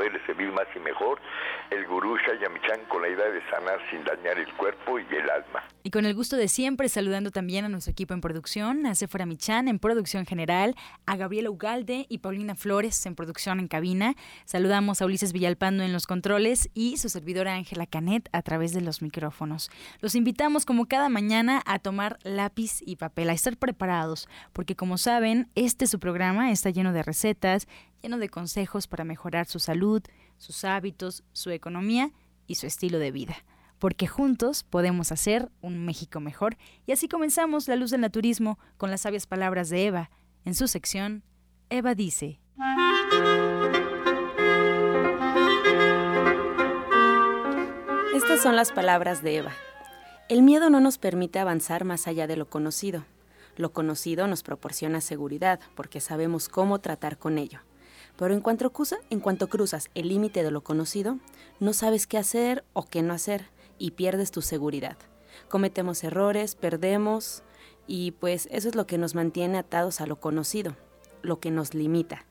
[0.00, 1.20] poderle servir más y mejor,
[1.68, 5.62] el gurú Shayamichan con la idea de sanar sin dañar el cuerpo y el alma.
[5.82, 9.26] Y con el gusto de siempre, saludando también a nuestro equipo en producción, a Sephora
[9.26, 10.74] Michan en producción general,
[11.04, 14.14] a Gabriela Ugalde y Paulina Flores en producción en cabina.
[14.46, 18.80] Saludamos a Ulises Villalpando en los controles y su servidora Ángela Canet a través de
[18.80, 19.70] los micrófonos.
[20.00, 24.96] Los invitamos como cada mañana a tomar lápiz y papel, a estar preparados, porque como
[24.96, 27.68] saben, este su programa está lleno de recetas,
[28.02, 30.02] lleno de consejos para mejorar su salud,
[30.38, 32.12] sus hábitos, su economía
[32.46, 33.36] y su estilo de vida.
[33.78, 36.56] Porque juntos podemos hacer un México mejor.
[36.86, 40.10] Y así comenzamos La Luz del Naturismo con las sabias palabras de Eva.
[40.44, 41.22] En su sección,
[41.70, 42.40] Eva dice.
[48.14, 49.52] Estas son las palabras de Eva.
[50.28, 53.04] El miedo no nos permite avanzar más allá de lo conocido.
[53.56, 57.60] Lo conocido nos proporciona seguridad porque sabemos cómo tratar con ello.
[58.20, 58.70] Pero en cuanto,
[59.22, 61.16] cuanto cruzas el límite de lo conocido,
[61.58, 63.46] no sabes qué hacer o qué no hacer
[63.78, 64.98] y pierdes tu seguridad.
[65.48, 67.42] Cometemos errores, perdemos
[67.86, 70.76] y pues eso es lo que nos mantiene atados a lo conocido,
[71.22, 72.26] lo que nos limita.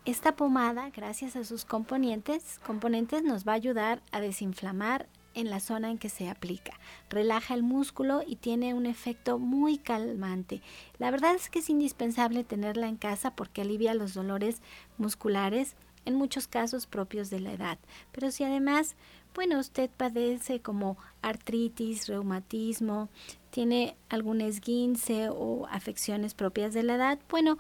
[0.05, 5.61] Esta pomada, gracias a sus componentes, componentes nos va a ayudar a desinflamar en la
[5.61, 6.73] zona en que se aplica.
[7.09, 10.61] Relaja el músculo y tiene un efecto muy calmante.
[10.99, 14.61] La verdad es que es indispensable tenerla en casa porque alivia los dolores
[14.99, 17.79] musculares, en muchos casos propios de la edad.
[18.11, 18.97] Pero si además,
[19.37, 23.09] bueno, usted padece como artritis, reumatismo,
[23.51, 27.57] tiene algún esguince o afecciones propias de la edad, bueno,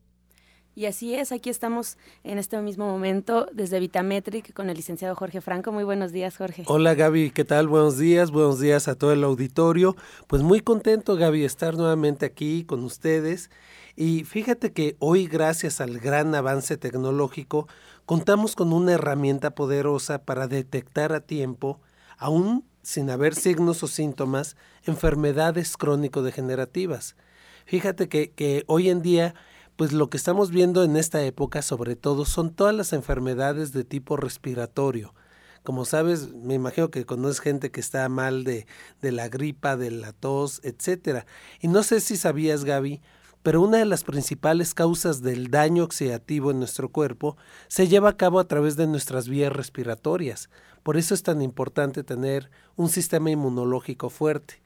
[0.78, 5.40] Y así es, aquí estamos en este mismo momento desde Vitametric con el licenciado Jorge
[5.40, 5.72] Franco.
[5.72, 6.64] Muy buenos días, Jorge.
[6.66, 7.66] Hola Gaby, ¿qué tal?
[7.66, 9.96] Buenos días, buenos días a todo el auditorio.
[10.26, 13.48] Pues muy contento, Gaby, estar nuevamente aquí con ustedes.
[13.96, 17.66] Y fíjate que hoy, gracias al gran avance tecnológico,
[18.04, 21.80] contamos con una herramienta poderosa para detectar a tiempo,
[22.18, 24.54] aún sin haber signos o síntomas,
[24.84, 27.16] enfermedades crónico-degenerativas.
[27.64, 29.34] Fíjate que, que hoy en día
[29.76, 33.84] pues lo que estamos viendo en esta época sobre todo son todas las enfermedades de
[33.84, 35.14] tipo respiratorio.
[35.62, 38.66] Como sabes, me imagino que conoces gente que está mal de,
[39.02, 41.26] de la gripa, de la tos, etcétera.
[41.60, 43.00] Y no sé si sabías, Gaby,
[43.46, 47.36] pero una de las principales causas del daño oxidativo en nuestro cuerpo
[47.68, 50.50] se lleva a cabo a través de nuestras vías respiratorias.
[50.82, 54.60] Por eso es tan importante tener un sistema inmunológico fuerte.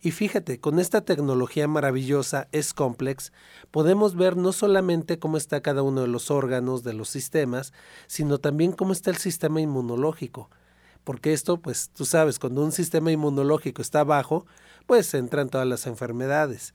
[0.00, 3.34] Y fíjate, con esta tecnología maravillosa es complex,
[3.70, 7.74] podemos ver no solamente cómo está cada uno de los órganos, de los sistemas,
[8.06, 10.48] sino también cómo está el sistema inmunológico.
[11.04, 14.46] Porque esto, pues tú sabes, cuando un sistema inmunológico está bajo,
[14.86, 16.72] pues entran todas las enfermedades.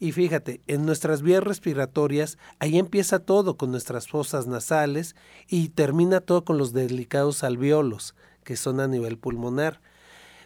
[0.00, 5.16] Y fíjate, en nuestras vías respiratorias, ahí empieza todo con nuestras fosas nasales
[5.48, 8.14] y termina todo con los delicados alveolos,
[8.44, 9.80] que son a nivel pulmonar.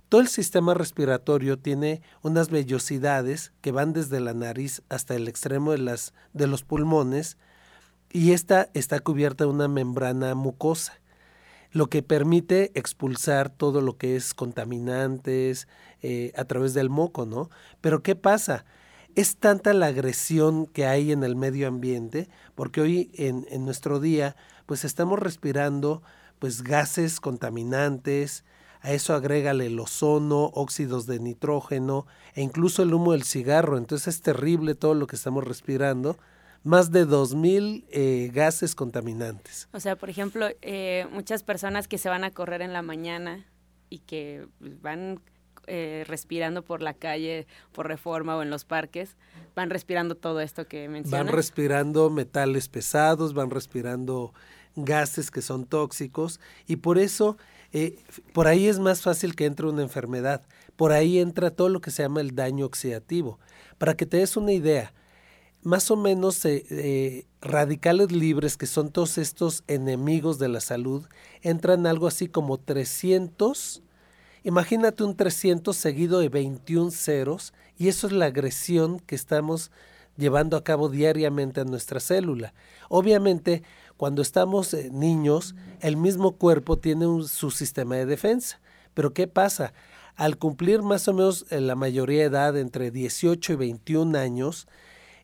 [0.08, 5.72] Todo el sistema respiratorio tiene unas vellosidades que van desde la nariz hasta el extremo
[5.72, 7.36] de, las, de los pulmones
[8.10, 11.00] y esta está cubierta de una membrana mucosa,
[11.70, 15.66] lo que permite expulsar todo lo que es contaminantes
[16.02, 17.48] eh, a través del moco, ¿no?
[17.80, 18.66] Pero ¿qué pasa?
[19.14, 24.00] Es tanta la agresión que hay en el medio ambiente, porque hoy en, en nuestro
[24.00, 24.36] día,
[24.66, 26.02] pues estamos respirando
[26.38, 28.44] pues gases contaminantes,
[28.82, 33.78] a eso agrégale el ozono, óxidos de nitrógeno e incluso el humo del cigarro.
[33.78, 36.18] Entonces es terrible todo lo que estamos respirando.
[36.64, 39.68] Más de 2.000 eh, gases contaminantes.
[39.72, 43.46] O sea, por ejemplo, eh, muchas personas que se van a correr en la mañana
[43.88, 45.20] y que van
[45.66, 49.16] eh, respirando por la calle, por reforma o en los parques,
[49.54, 51.26] van respirando todo esto que mencionas.
[51.26, 54.32] Van respirando metales pesados, van respirando
[54.74, 57.36] gases que son tóxicos y por eso
[57.72, 57.98] eh,
[58.32, 60.42] por ahí es más fácil que entre una enfermedad.
[60.76, 63.38] Por ahí entra todo lo que se llama el daño oxidativo.
[63.78, 64.92] Para que te des una idea,
[65.62, 71.06] más o menos eh, eh, radicales libres, que son todos estos enemigos de la salud,
[71.40, 73.82] entran algo así como 300.
[74.44, 79.70] Imagínate un 300 seguido de 21 ceros y eso es la agresión que estamos
[80.16, 82.52] llevando a cabo diariamente a nuestra célula.
[82.88, 83.62] Obviamente,
[83.96, 88.60] cuando estamos eh, niños, el mismo cuerpo tiene su sistema de defensa.
[88.94, 89.74] Pero ¿qué pasa?
[90.16, 94.66] Al cumplir más o menos eh, la mayoría de edad, entre 18 y 21 años,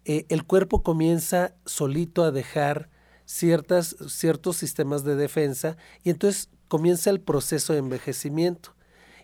[0.05, 2.89] eh, el cuerpo comienza solito a dejar
[3.25, 8.78] ciertas, ciertos sistemas de defensa y entonces comienza el proceso de envejecimiento.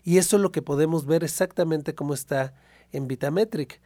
[0.05, 2.53] Y eso es lo que podemos ver exactamente cómo está
[2.93, 3.81] en Vitametric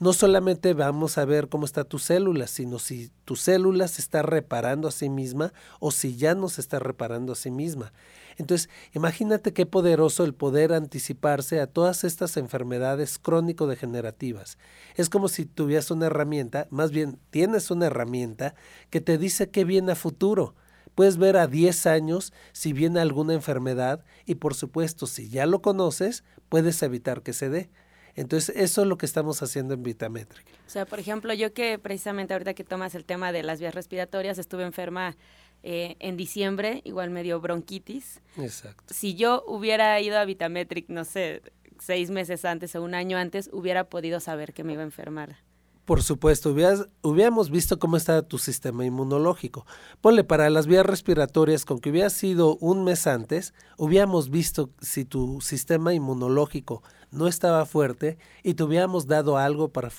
[0.00, 4.22] no solamente vamos a ver cómo está tu célula, sino si tu célula se está
[4.22, 7.92] reparando a sí misma o si ya no se está reparando a sí misma.
[8.36, 14.58] Entonces, imagínate qué poderoso el poder anticiparse a todas estas enfermedades crónico-degenerativas.
[14.96, 18.56] Es como si tuvieras una herramienta, más bien tienes una herramienta
[18.90, 20.56] que te dice qué viene a futuro.
[20.94, 25.60] Puedes ver a 10 años si viene alguna enfermedad y por supuesto si ya lo
[25.60, 27.70] conoces, puedes evitar que se dé.
[28.16, 30.46] Entonces, eso es lo que estamos haciendo en Vitametric.
[30.66, 33.74] O sea, por ejemplo, yo que precisamente ahorita que tomas el tema de las vías
[33.74, 35.16] respiratorias, estuve enferma
[35.64, 38.20] eh, en diciembre, igual me dio bronquitis.
[38.38, 38.94] Exacto.
[38.94, 41.42] Si yo hubiera ido a Vitametric, no sé,
[41.80, 45.36] seis meses antes o un año antes, hubiera podido saber que me iba a enfermar
[45.84, 46.54] Por supuesto,
[47.02, 49.66] hubiéramos visto cómo está tu sistema inmunológico.
[50.00, 55.04] Ponle para las vías respiratorias, con que hubiera sido un mes antes, hubiéramos visto si
[55.04, 59.90] tu sistema inmunológico no estaba fuerte y te hubiéramos dado algo para,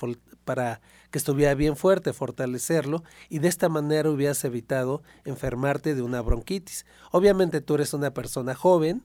[0.44, 0.80] para
[1.12, 6.84] que estuviera bien fuerte, fortalecerlo, y de esta manera hubieras evitado enfermarte de una bronquitis.
[7.12, 9.04] Obviamente tú eres una persona joven,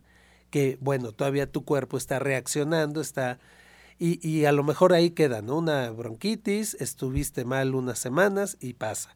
[0.49, 3.39] que bueno, todavía tu cuerpo está reaccionando, está
[4.03, 5.59] y, a lo mejor ahí queda, ¿no?
[5.59, 9.15] Una bronquitis, estuviste mal unas semanas y pasa.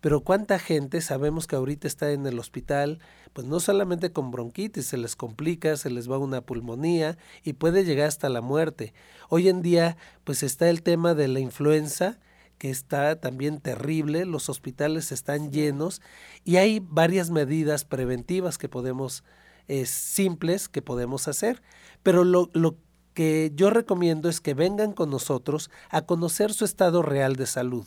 [0.00, 3.00] Pero cuánta gente sabemos que ahorita está en el hospital,
[3.32, 7.84] pues no solamente con bronquitis, se les complica, se les va una pulmonía y puede
[7.84, 8.94] llegar hasta la muerte.
[9.30, 12.20] Hoy en día, pues está el tema de la influenza,
[12.56, 16.02] que está también terrible, los hospitales están llenos
[16.44, 19.24] y hay varias medidas preventivas que podemos,
[19.66, 21.62] eh, simples, que podemos hacer.
[22.04, 22.76] Pero lo, lo
[23.14, 27.86] que yo recomiendo es que vengan con nosotros a conocer su estado real de salud.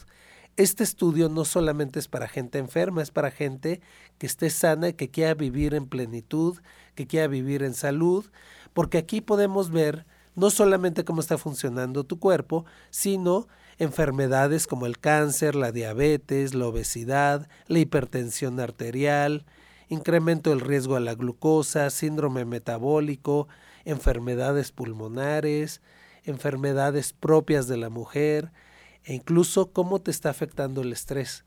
[0.56, 3.82] Este estudio no solamente es para gente enferma, es para gente
[4.20, 6.60] que esté sana y que quiera vivir en plenitud,
[6.94, 8.26] que quiera vivir en salud,
[8.74, 13.48] porque aquí podemos ver no solamente cómo está funcionando tu cuerpo, sino
[13.80, 19.46] enfermedades como el cáncer, la diabetes, la obesidad, la hipertensión arterial,
[19.90, 23.48] incremento del riesgo a la glucosa, síndrome metabólico,
[23.86, 25.82] enfermedades pulmonares,
[26.24, 28.52] enfermedades propias de la mujer
[29.04, 31.46] e incluso cómo te está afectando el estrés.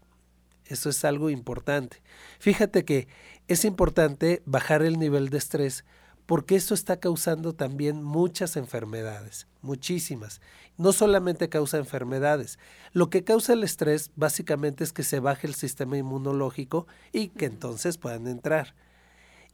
[0.67, 2.03] Eso es algo importante.
[2.39, 3.09] Fíjate que
[3.49, 5.85] es importante bajar el nivel de estrés
[6.27, 10.41] porque esto está causando también muchas enfermedades, muchísimas.
[10.77, 12.59] No solamente causa enfermedades,
[12.93, 17.47] lo que causa el estrés básicamente es que se baje el sistema inmunológico y que
[17.47, 18.75] entonces puedan entrar.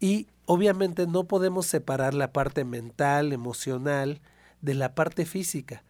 [0.03, 4.21] Y obviamente no podemos separar la parte mental, emocional,
[4.61, 5.85] de la parte física.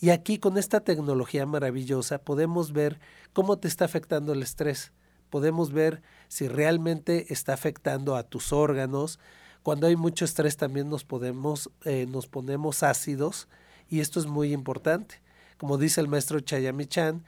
[0.00, 2.98] Y aquí con esta tecnología maravillosa podemos ver
[3.34, 4.92] cómo te está afectando el estrés.
[5.28, 9.20] Podemos ver si realmente está afectando a tus órganos.
[9.62, 13.48] Cuando hay mucho estrés también nos, podemos, eh, nos ponemos ácidos
[13.90, 15.20] y esto es muy importante.
[15.58, 17.22] Como dice el maestro Chayamichan,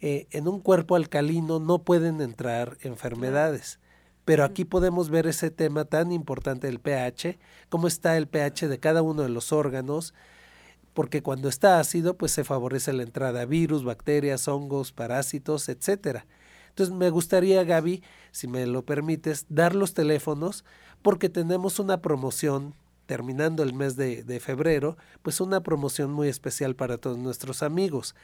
[0.00, 3.78] eh, en un cuerpo alcalino no pueden entrar enfermedades.
[4.26, 8.80] Pero aquí podemos ver ese tema tan importante del pH, cómo está el pH de
[8.80, 10.14] cada uno de los órganos,
[10.94, 16.26] porque cuando está ácido, pues se favorece la entrada a virus, bacterias, hongos, parásitos, etcétera.
[16.70, 18.02] Entonces me gustaría, Gaby,
[18.32, 20.64] si me lo permites, dar los teléfonos,
[21.02, 22.74] porque tenemos una promoción
[23.06, 28.16] terminando el mes de, de febrero, pues una promoción muy especial para todos nuestros amigos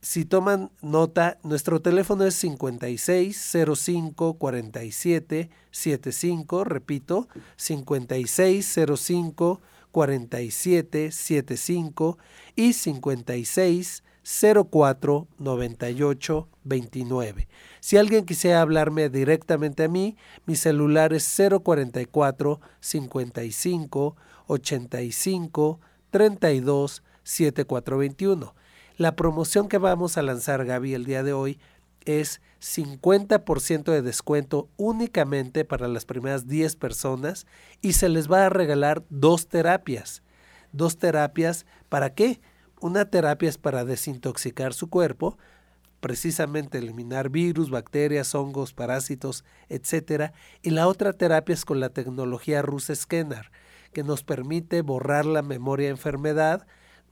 [0.00, 9.60] si toman nota, nuestro teléfono es 5605 47 75, repito, 5605
[9.90, 12.18] 47 75
[12.56, 17.48] y 5604 98 29.
[17.80, 28.54] Si alguien quisiera hablarme directamente a mí, mi celular es 044 55 85 32 7421.
[28.96, 31.58] La promoción que vamos a lanzar, Gaby, el día de hoy
[32.04, 37.44] es 50% de descuento únicamente para las primeras 10 personas
[37.80, 40.22] y se les va a regalar dos terapias.
[40.70, 42.40] Dos terapias, ¿para qué?
[42.80, 45.38] Una terapia es para desintoxicar su cuerpo,
[45.98, 50.32] precisamente eliminar virus, bacterias, hongos, parásitos, etc.
[50.62, 53.50] Y la otra terapia es con la tecnología Rus Scanner,
[53.92, 56.64] que nos permite borrar la memoria de enfermedad,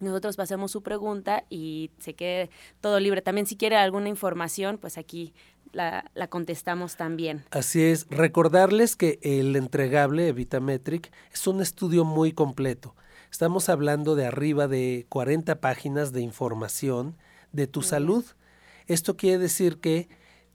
[0.03, 3.23] nosotros pasemos su pregunta y se quede todo libre.
[3.23, 5.33] También si quiere alguna información, pues aquí
[5.73, 7.45] la, contestamos también.
[7.51, 12.95] Así es, recordarles que el entregable Evitametric es un estudio muy completo.
[13.31, 17.17] Estamos hablando de arriba de 40 páginas de información
[17.53, 18.25] de tu salud.
[18.87, 20.09] Esto quiere decir que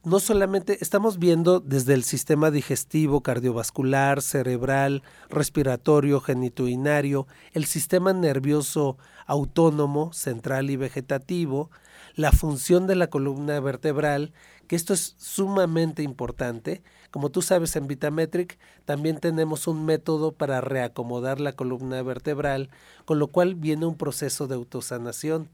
[0.08, 8.98] no solamente estamos viendo desde el sistema digestivo, cardiovascular, cerebral, respiratorio, genitourinario, el sistema nervioso
[9.26, 11.72] autónomo, central y vegetativo,
[12.16, 14.32] la función de la columna vertebral,
[14.68, 16.82] que esto es sumamente importante.
[17.12, 22.70] Como tú sabes, en Vitametric también tenemos un método para reacomodar la columna vertebral,
[23.04, 25.50] con lo cual viene un proceso de autosanación.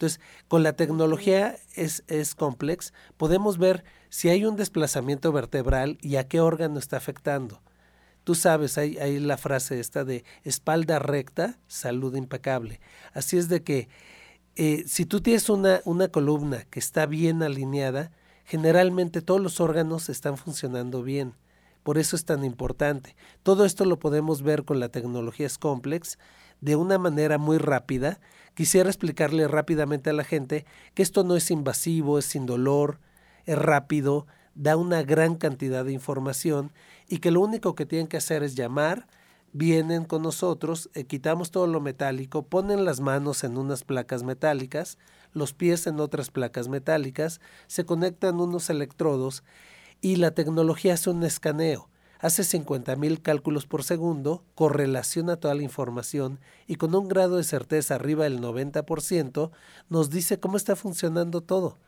[0.00, 6.16] Entonces, con la tecnología es, es complex, podemos ver si hay un desplazamiento vertebral y
[6.16, 7.60] a qué órgano está afectando.
[8.24, 12.80] Tú sabes, hay, la frase esta de espalda recta, salud impecable.
[13.12, 13.90] Así es de que
[14.56, 18.10] eh, si tú tienes una, una columna que está bien alineada,
[18.46, 21.34] generalmente todos los órganos están funcionando bien.
[21.82, 23.16] Por eso es tan importante.
[23.42, 26.16] Todo esto lo podemos ver con la tecnología Scomplex
[26.60, 28.20] de una manera muy rápida
[28.54, 32.98] Quisiera explicarle rápidamente a la gente que esto no es invasivo, es sin dolor,
[33.46, 36.70] es rápido, da una gran cantidad de información
[37.08, 39.06] y que lo único que tienen que hacer es llamar,
[39.52, 44.98] vienen con nosotros, eh, quitamos todo lo metálico, ponen las manos en unas placas metálicas,
[45.32, 49.42] los pies en otras placas metálicas, se conectan unos electrodos
[50.00, 51.88] y la tecnología hace un escaneo
[52.20, 57.94] hace 50.000 cálculos por segundo, correlaciona toda la información y con un grado de certeza
[57.94, 59.50] arriba del 90%
[59.88, 61.78] nos dice cómo está funcionando todo.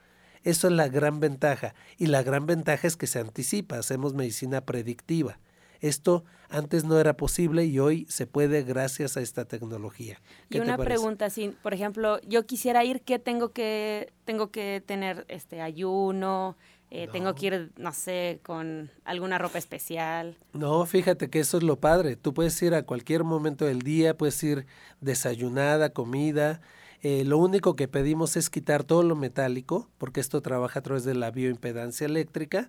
[0.42, 4.62] Eso es la gran ventaja y la gran ventaja es que se anticipa, hacemos medicina
[4.62, 5.38] predictiva.
[5.80, 10.20] Esto antes no era posible y hoy se puede gracias a esta tecnología.
[10.48, 15.24] Y una pregunta, si por ejemplo yo quisiera ir, ¿qué tengo que tengo que tener
[15.28, 16.56] este ayuno?
[16.94, 20.36] Eh, tengo que ir, no sé, con alguna ropa especial.
[20.52, 22.16] No, fíjate que eso es lo padre.
[22.16, 24.66] Tú puedes ir a cualquier momento del día, puedes ir
[25.00, 26.60] desayunada, comida.
[27.00, 31.04] Eh, lo único que pedimos es quitar todo lo metálico, porque esto trabaja a través
[31.04, 32.68] de la bioimpedancia eléctrica,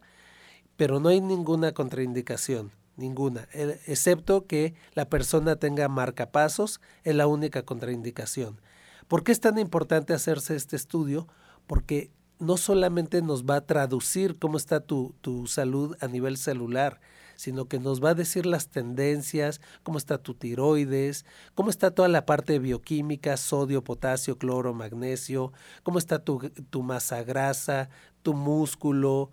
[0.77, 7.27] pero no hay ninguna contraindicación, ninguna, eh, excepto que la persona tenga marcapasos, es la
[7.27, 8.61] única contraindicación.
[9.09, 11.27] ¿Por qué es tan importante hacerse este estudio?
[11.67, 12.09] Porque
[12.43, 15.15] no solamente nos va a traducir cómo está tu,
[15.47, 16.99] salud a nivel celular,
[17.35, 21.25] sino que nos va a decir las tendencias, cómo está tu tiroides,
[21.55, 25.51] cómo está toda la parte bioquímica, sodio, potasio, cloro, magnesio,
[25.83, 27.89] cómo está tu, tu masa grasa,
[28.21, 29.31] tu músculo,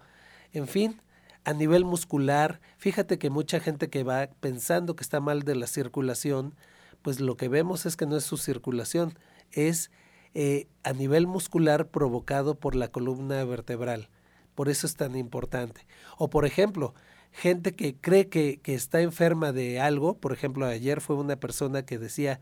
[0.53, 1.03] en fin,
[1.45, 5.67] a nivel muscular, fíjate que mucha gente que va pensando que está mal de la
[5.67, 6.55] circulación,
[7.03, 9.19] pues lo que vemos es que no es su circulación,
[9.53, 9.91] es
[10.35, 14.09] eh, a nivel muscular provocado por la columna vertebral.
[14.55, 15.87] Por eso es tan importante.
[16.19, 16.95] O por ejemplo,
[17.33, 21.85] gente que cree que, que está enferma de algo, por ejemplo, ayer fue una persona
[21.85, 22.41] que decía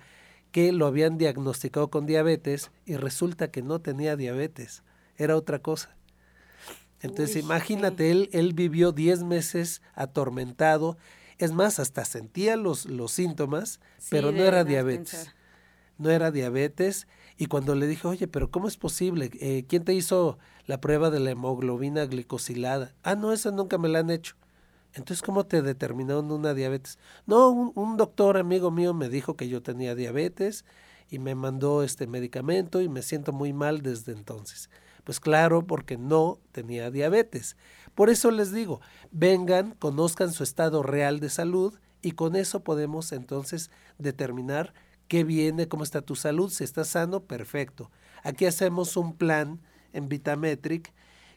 [0.53, 4.83] que lo habían diagnosticado con diabetes y resulta que no tenía diabetes,
[5.17, 5.97] era otra cosa.
[7.01, 10.97] Entonces imagínate, él, él vivió 10 meses atormentado,
[11.39, 15.33] es más, hasta sentía los, los síntomas, pero no era diabetes.
[15.97, 17.07] No era diabetes
[17.39, 19.31] y cuando le dije, oye, pero ¿cómo es posible?
[19.41, 22.97] Eh, ¿Quién te hizo la prueba de la hemoglobina glicosilada?
[23.05, 24.35] Ah, no, esa nunca me la han hecho.
[24.93, 26.99] Entonces, ¿cómo te determinaron una diabetes?
[27.27, 30.65] No, un, doctor amigo mío me dijo que yo tenía diabetes
[31.09, 34.69] y me mandó este medicamento y me siento muy mal desde entonces.
[35.05, 37.57] Pues claro, porque no tenía diabetes.
[37.95, 38.81] Por eso les digo,
[39.13, 44.75] vengan, conozcan su estado real de salud y con eso podemos entonces determinar
[45.09, 47.91] qué viene, cómo está tu salud, si estás sano, perfecto.
[48.23, 49.61] Aquí hacemos un plan
[49.93, 50.93] en Vitametric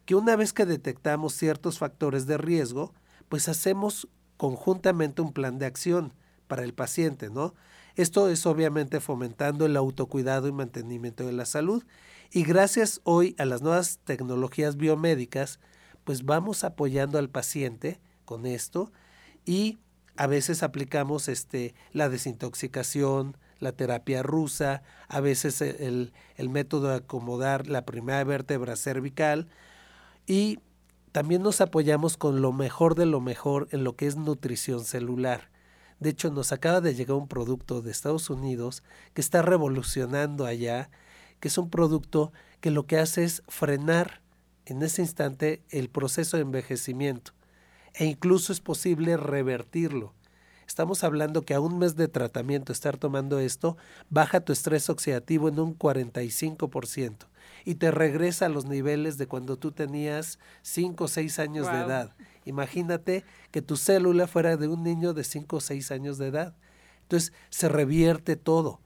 [0.06, 2.94] que una vez que detectamos ciertos factores de riesgo,
[3.30, 4.08] pues hacemos
[4.38, 6.14] conjuntamente un plan de acción
[6.48, 7.54] para el paciente, ¿no?
[7.96, 11.84] Esto es obviamente fomentando el autocuidado y mantenimiento de la salud.
[12.32, 15.60] Y gracias hoy a las nuevas tecnologías biomédicas,
[16.04, 18.92] pues vamos apoyando al paciente con esto
[19.46, 19.80] y
[20.16, 26.90] a veces aplicamos este, la desintoxicación, la terapia rusa, a veces e, el, el método
[26.90, 29.48] de acomodar la primera vértebra cervical
[30.28, 30.60] y
[31.12, 35.50] también nos apoyamos con lo mejor de lo mejor en lo que es nutrición celular.
[36.00, 40.90] De hecho, nos acaba de llegar un producto de Estados Unidos que está revolucionando allá,
[41.40, 44.22] que es un producto que lo que hace es frenar
[44.66, 47.34] en ese instante el proceso de envejecimiento
[47.94, 50.14] e incluso es posible revertirlo.
[50.72, 53.76] Estamos hablando que a un mes de tratamiento estar tomando esto
[54.10, 57.28] baja tu estrés oxidativo en un 45%.
[57.66, 61.78] y te regresa a los niveles de cuando tú tenías 5 o 6 años de
[61.78, 62.16] edad.
[62.46, 66.56] Imagínate que tu célula fuera de un niño de 5 o 6 años de edad.
[67.02, 68.80] Entonces se revierte todo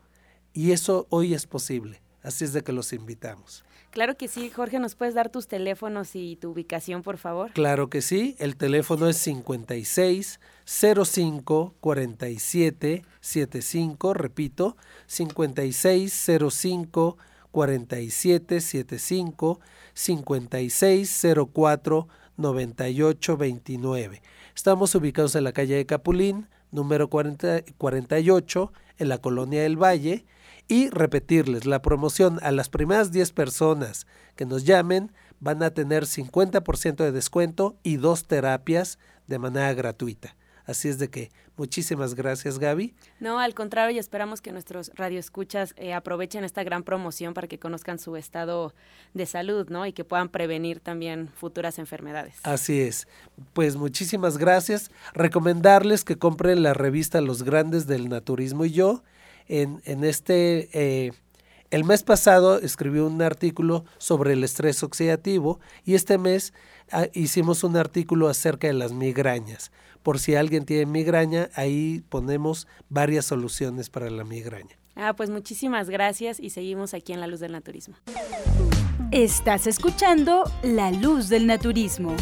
[0.54, 2.02] y eso hoy es posible.
[2.24, 3.64] Así es de que los invitamos.
[3.96, 7.54] Claro que sí, Jorge, ¿nos puedes dar tus teléfonos y tu ubicación, por favor?
[7.54, 14.76] Claro que sí, el teléfono es 56 05 47 75, repito,
[15.08, 17.18] 56 05
[17.52, 19.62] 47 75,
[19.94, 24.22] 56 04 98 29.
[24.54, 30.26] Estamos ubicados en la calle de Capulín, número 40, 48, en la colonia del Valle
[30.68, 36.06] y repetirles, la promoción a las primeras 10 personas que nos llamen van a tener
[36.06, 38.98] 50% de descuento y dos terapias
[39.28, 40.36] de manera gratuita.
[40.66, 42.96] Así es de que muchísimas gracias Gaby.
[43.20, 47.60] No, al contrario, y esperamos que nuestros radioescuchas eh, aprovechen esta gran promoción para que
[47.60, 48.74] conozcan su estado
[49.14, 49.86] de salud, ¿no?
[49.86, 52.38] Y que puedan prevenir también futuras enfermedades.
[52.42, 53.08] Así es.
[53.54, 54.90] Pues muchísimas gracias.
[55.14, 59.04] Recomendarles que compren la revista Los Grandes del Naturismo y yo
[59.48, 60.70] en, en este...
[60.74, 61.12] Eh,
[61.72, 66.54] el mes pasado escribí un artículo sobre el estrés oxidativo y este mes
[66.92, 69.72] ah, hicimos un artículo acerca de las migrañas.
[70.04, 74.78] Por si alguien tiene migraña, ahí ponemos varias soluciones para la migraña.
[74.96, 77.96] Ah, pues muchísimas gracias y seguimos aquí en La Luz del Naturismo.
[79.12, 82.16] Estás escuchando La Luz del Naturismo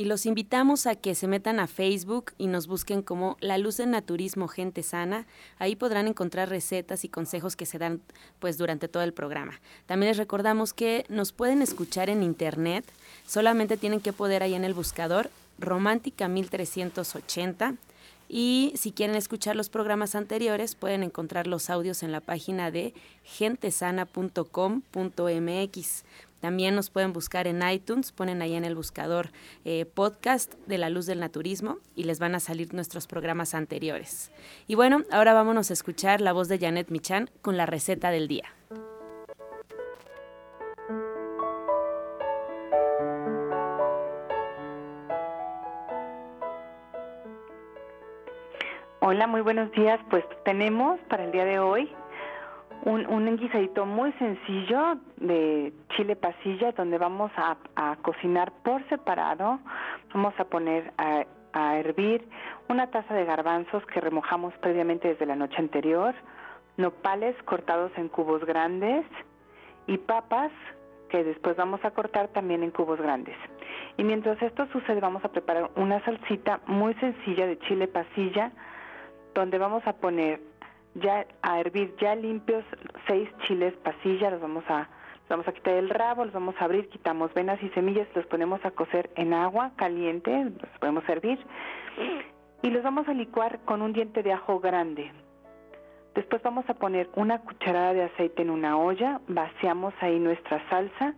[0.00, 3.76] y los invitamos a que se metan a Facebook y nos busquen como La Luz
[3.76, 5.26] del Naturismo Gente Sana.
[5.58, 8.00] Ahí podrán encontrar recetas y consejos que se dan
[8.38, 9.60] pues durante todo el programa.
[9.84, 12.86] También les recordamos que nos pueden escuchar en internet,
[13.26, 17.74] solamente tienen que poder ahí en el buscador Romántica 1380
[18.32, 22.94] y si quieren escuchar los programas anteriores, pueden encontrar los audios en la página de
[23.24, 26.04] gentesana.com.mx.
[26.40, 29.30] También nos pueden buscar en iTunes, ponen ahí en el buscador
[29.64, 34.32] eh, podcast de la luz del naturismo y les van a salir nuestros programas anteriores.
[34.66, 38.28] Y bueno, ahora vámonos a escuchar la voz de Janet Michan con la receta del
[38.28, 38.54] día.
[49.02, 49.98] Hola, muy buenos días.
[50.08, 51.90] Pues tenemos para el día de hoy
[52.84, 57.56] un, un guisadito muy sencillo de chile pasilla donde vamos a,
[58.02, 59.58] cocinar por separado.
[60.14, 62.26] Vamos a poner a, a hervir
[62.68, 66.14] una taza de garbanzos que remojamos previamente desde la noche anterior,
[66.76, 69.04] nopales cortados en cubos grandes
[69.86, 70.52] y papas
[71.08, 73.36] que después vamos a cortar también en cubos grandes.
[73.96, 78.52] Y mientras esto sucede vamos a preparar una salsita muy sencilla de chile pasilla
[79.34, 80.40] donde vamos a poner
[81.00, 82.64] ya a hervir ya limpios
[83.06, 84.88] seis chiles pasilla, los vamos a
[85.28, 88.64] vamos a quitar el rabo, los vamos a abrir, quitamos venas y semillas, los ponemos
[88.64, 91.38] a cocer en agua caliente, los podemos hervir
[92.62, 95.12] y los vamos a licuar con un diente de ajo grande.
[96.14, 101.14] Después vamos a poner una cucharada de aceite en una olla, vaciamos ahí nuestra salsa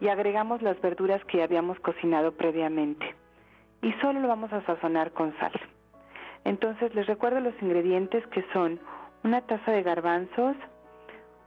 [0.00, 3.14] y agregamos las verduras que ya habíamos cocinado previamente.
[3.82, 5.52] Y solo lo vamos a sazonar con sal.
[6.44, 8.80] Entonces les recuerdo los ingredientes que son
[9.24, 10.54] una taza de garbanzos,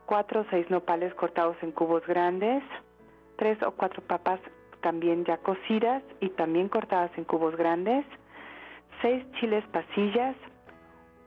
[0.05, 2.63] cuatro o seis nopales cortados en cubos grandes,
[3.37, 4.39] tres o cuatro papas
[4.81, 8.05] también ya cocidas y también cortadas en cubos grandes,
[9.01, 10.35] seis chiles pasillas,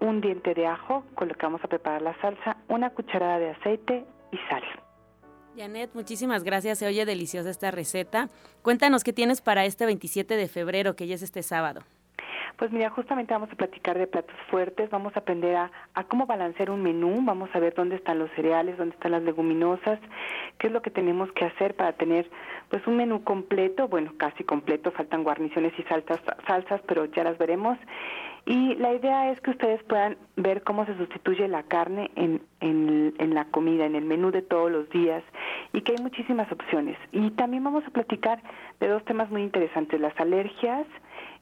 [0.01, 3.51] un diente de ajo con lo que vamos a preparar la salsa, una cucharada de
[3.51, 4.63] aceite y sal.
[5.57, 6.79] Janet, muchísimas gracias.
[6.79, 8.29] Se oye deliciosa esta receta.
[8.63, 11.83] Cuéntanos qué tienes para este 27 de febrero, que ya es este sábado.
[12.61, 15.71] Pues mira, justamente vamos a platicar de platos fuertes, vamos a aprender a,
[16.09, 19.99] cómo balancear un menú, vamos a ver dónde están los cereales, dónde están las leguminosas,
[20.59, 22.29] qué es lo que tenemos que hacer para tener
[22.69, 27.39] pues un menú completo, bueno, casi completo, faltan guarniciones y salsas, salsas, pero ya las
[27.39, 27.79] veremos.
[28.45, 33.15] Y la idea es que ustedes puedan ver cómo se sustituye la carne en, en,
[33.17, 35.25] en, la comida, en el menú de todos los días,
[35.73, 36.99] y que hay muchísimas opciones.
[37.11, 38.43] Y también vamos a platicar
[38.81, 40.87] de dos temas muy interesantes, las alergias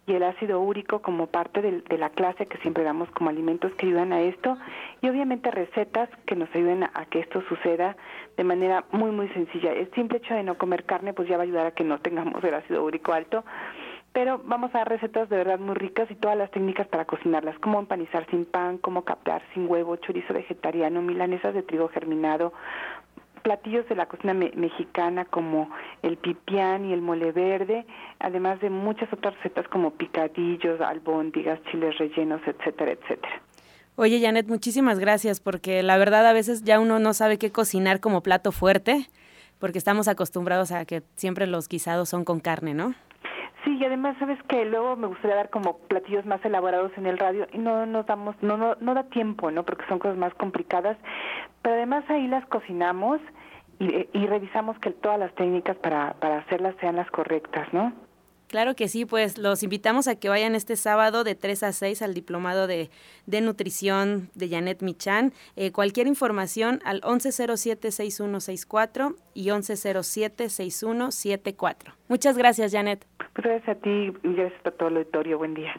[0.09, 3.87] y el ácido úrico como parte de, la clase que siempre damos como alimentos que
[3.87, 4.57] ayudan a esto
[5.03, 7.97] y obviamente recetas que nos ayuden a, que esto suceda
[8.37, 9.73] de manera muy muy sencilla.
[9.73, 11.99] El simple hecho de no comer carne pues ya va a ayudar a que no
[12.01, 13.45] tengamos el ácido úrico alto,
[14.13, 17.59] pero vamos a dar recetas de verdad muy ricas y todas las técnicas para cocinarlas,
[17.59, 22.53] como empanizar sin pan, como captar sin huevo, chorizo vegetariano, milanesas de trigo germinado,
[23.41, 25.71] platillos de la cocina mexicana como
[26.03, 27.87] el pipián y el mole verde,
[28.19, 33.43] además de muchas otras recetas como picadillos, albóndigas, chiles rellenos, etcétera, etcétera.
[33.97, 37.99] Oye, Janet, muchísimas gracias, porque la verdad a veces ya uno no sabe qué cocinar
[37.99, 39.09] como plato fuerte,
[39.59, 42.95] porque estamos acostumbrados a que siempre los guisados son con carne, ¿no?
[43.69, 47.19] Sí, y además, ¿sabes que Luego me gustaría dar como platillos más elaborados en el
[47.19, 49.63] radio y no nos damos, no, no, no da tiempo, ¿no?
[49.63, 50.97] Porque son cosas más complicadas,
[51.61, 53.21] pero además ahí las cocinamos
[53.79, 57.93] y, y revisamos que todas las técnicas para, para hacerlas sean las correctas, ¿no?
[58.49, 62.01] Claro que sí, pues los invitamos a que vayan este sábado de 3 a 6
[62.03, 62.89] al diplomado de,
[63.27, 65.35] de nutrición de Janet Michan.
[65.57, 71.93] Eh, cualquier información al 1107-6164 y 1107-6174.
[72.09, 73.07] Muchas gracias, Janet.
[73.35, 75.37] Gracias a ti y gracias a todo el auditorio.
[75.39, 75.79] Buen día.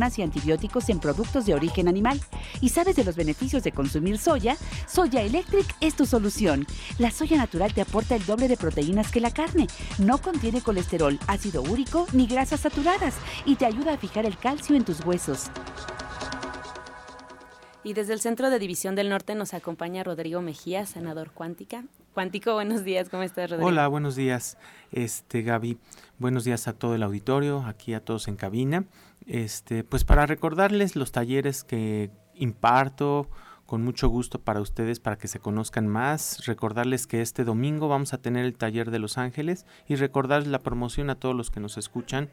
[0.09, 2.19] y antibióticos en productos de origen animal.
[2.59, 4.57] ¿Y sabes de los beneficios de consumir soya?
[4.87, 6.65] Soya Electric es tu solución.
[6.97, 9.67] La soya natural te aporta el doble de proteínas que la carne.
[9.99, 14.75] No contiene colesterol, ácido úrico ni grasas saturadas y te ayuda a fijar el calcio
[14.75, 15.51] en tus huesos.
[17.83, 21.83] Y desde el Centro de División del Norte nos acompaña Rodrigo Mejía, sanador cuántica.
[22.13, 23.67] Cuántico, buenos días, ¿cómo estás, Rodrigo?
[23.67, 24.57] Hola, buenos días,
[24.91, 25.79] este Gaby.
[26.19, 28.85] Buenos días a todo el auditorio, aquí a todos en cabina.
[29.25, 33.29] Este, pues para recordarles los talleres que imparto
[33.65, 38.13] con mucho gusto para ustedes para que se conozcan más, recordarles que este domingo vamos
[38.13, 41.61] a tener el taller de Los Ángeles y recordarles la promoción a todos los que
[41.61, 42.29] nos escuchan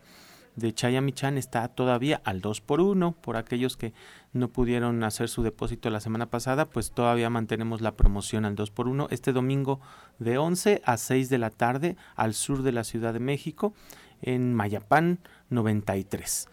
[0.59, 3.93] de Chayamichan está todavía al 2 por 1 por aquellos que
[4.33, 8.71] no pudieron hacer su depósito la semana pasada, pues todavía mantenemos la promoción al 2
[8.73, 9.81] por 1 este domingo
[10.19, 13.73] de 11 a 6 de la tarde al sur de la Ciudad de México
[14.21, 15.21] en Mayapán
[15.51, 16.49] 93.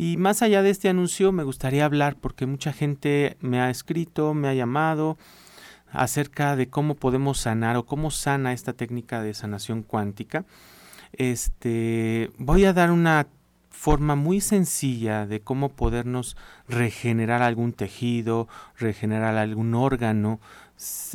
[0.00, 4.32] Y más allá de este anuncio me gustaría hablar porque mucha gente me ha escrito,
[4.32, 5.18] me ha llamado
[5.92, 10.46] acerca de cómo podemos sanar o cómo sana esta técnica de sanación cuántica.
[11.12, 13.26] Este, voy a dar una
[13.68, 16.34] forma muy sencilla de cómo podernos
[16.66, 20.40] regenerar algún tejido, regenerar algún órgano.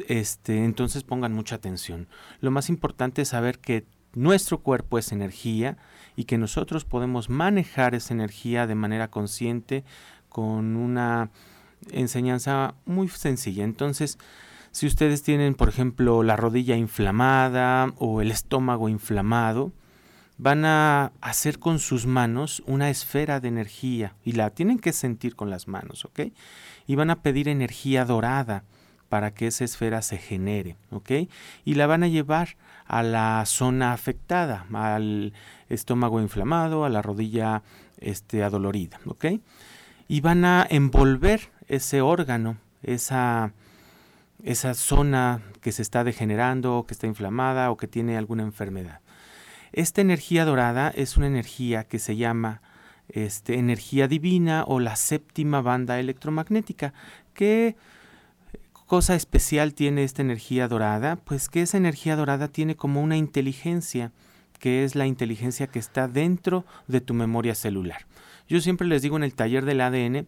[0.08, 2.08] Este, entonces pongan mucha atención.
[2.40, 5.76] Lo más importante es saber que nuestro cuerpo es energía
[6.16, 9.84] y que nosotros podemos manejar esa energía de manera consciente
[10.30, 11.30] con una
[11.92, 13.64] enseñanza muy sencilla.
[13.64, 14.18] Entonces,
[14.72, 19.72] si ustedes tienen, por ejemplo, la rodilla inflamada o el estómago inflamado,
[20.38, 25.36] van a hacer con sus manos una esfera de energía y la tienen que sentir
[25.36, 26.22] con las manos, ¿ok?
[26.88, 28.64] Y van a pedir energía dorada
[29.08, 31.12] para que esa esfera se genere, ¿ok?
[31.64, 35.34] Y la van a llevar a la zona afectada, al
[35.70, 37.64] estómago inflamado, a la rodilla
[38.00, 39.26] este, adolorida, ¿ok?
[40.08, 43.54] Y van a envolver ese órgano, esa,
[44.44, 49.00] esa zona que se está degenerando que está inflamada o que tiene alguna enfermedad.
[49.72, 52.62] Esta energía dorada es una energía que se llama
[53.10, 56.94] este, energía divina o la séptima banda electromagnética,
[57.34, 57.76] que
[58.86, 61.16] cosa especial tiene esta energía dorada?
[61.18, 64.12] Pues que esa energía dorada tiene como una inteligencia,
[64.60, 68.06] que es la inteligencia que está dentro de tu memoria celular.
[68.48, 70.28] Yo siempre les digo en el taller del ADN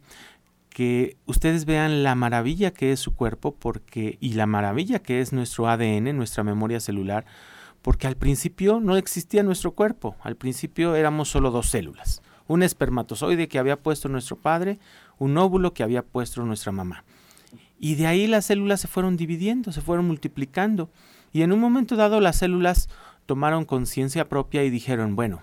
[0.70, 5.32] que ustedes vean la maravilla que es su cuerpo porque y la maravilla que es
[5.32, 7.24] nuestro ADN, nuestra memoria celular,
[7.82, 13.48] porque al principio no existía nuestro cuerpo, al principio éramos solo dos células, un espermatozoide
[13.48, 14.78] que había puesto nuestro padre,
[15.18, 17.04] un óvulo que había puesto nuestra mamá.
[17.78, 20.90] Y de ahí las células se fueron dividiendo, se fueron multiplicando.
[21.32, 22.88] Y en un momento dado las células
[23.28, 25.42] tomaron conciencia propia y dijeron, bueno,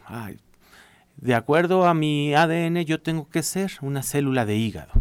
[1.17, 4.91] de acuerdo a mi ADN yo tengo que ser una célula de hígado.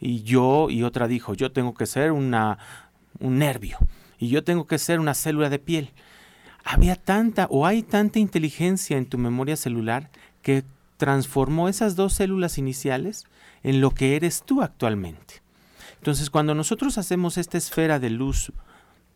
[0.00, 2.58] Y yo, y otra dijo, yo tengo que ser una,
[3.20, 3.78] un nervio.
[4.18, 5.90] Y yo tengo que ser una célula de piel.
[6.64, 10.10] Había tanta o hay tanta inteligencia en tu memoria celular
[10.42, 10.64] que
[10.96, 13.26] transformó esas dos células iniciales
[13.62, 15.34] en lo que eres tú actualmente.
[15.98, 18.52] Entonces, cuando nosotros hacemos esta esfera de luz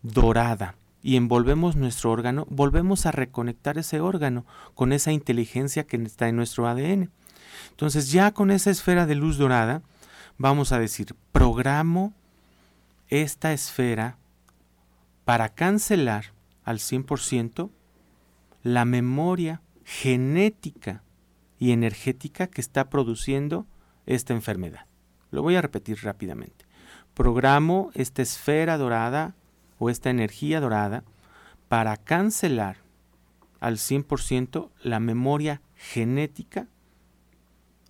[0.03, 0.75] dorada
[1.07, 6.35] y envolvemos nuestro órgano, volvemos a reconectar ese órgano con esa inteligencia que está en
[6.35, 7.11] nuestro ADN.
[7.69, 9.83] Entonces, ya con esa esfera de luz dorada,
[10.37, 12.13] vamos a decir, programo
[13.07, 14.17] esta esfera
[15.23, 16.33] para cancelar
[16.65, 17.69] al 100%
[18.63, 21.03] la memoria genética
[21.57, 23.65] y energética que está produciendo
[24.07, 24.87] esta enfermedad.
[25.31, 26.65] Lo voy a repetir rápidamente.
[27.13, 29.35] Programo esta esfera dorada
[29.79, 31.03] o esta energía dorada
[31.67, 32.77] para cancelar
[33.59, 36.67] al 100% la memoria genética